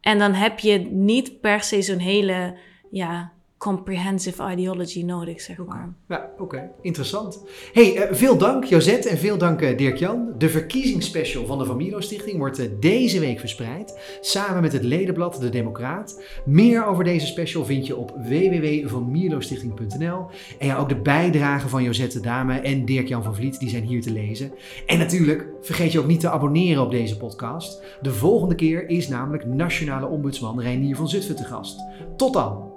[0.00, 2.56] En dan heb je niet per se zo'n hele
[2.90, 5.94] ja, comprehensive ideology nodig, zeg maar.
[6.08, 6.70] Ja, oké.
[6.80, 7.44] Interessant.
[7.72, 10.32] hey, uh, veel dank Josette en veel dank uh, Dirk-Jan.
[10.38, 15.40] De verkiezingsspecial van de Van Stichting wordt uh, deze week verspreid, samen met het ledenblad
[15.40, 16.22] De Democraat.
[16.44, 20.26] Meer over deze special vind je op www.vanmilostichting.nl.
[20.58, 24.02] En ja, ook de bijdragen van Josette Dame en Dirk-Jan van Vliet, die zijn hier
[24.02, 24.52] te lezen.
[24.86, 27.82] En natuurlijk, vergeet je ook niet te abonneren op deze podcast.
[28.02, 31.80] De volgende keer is namelijk Nationale Ombudsman Reinier van Zutphen te gast.
[32.16, 32.69] Tot dan!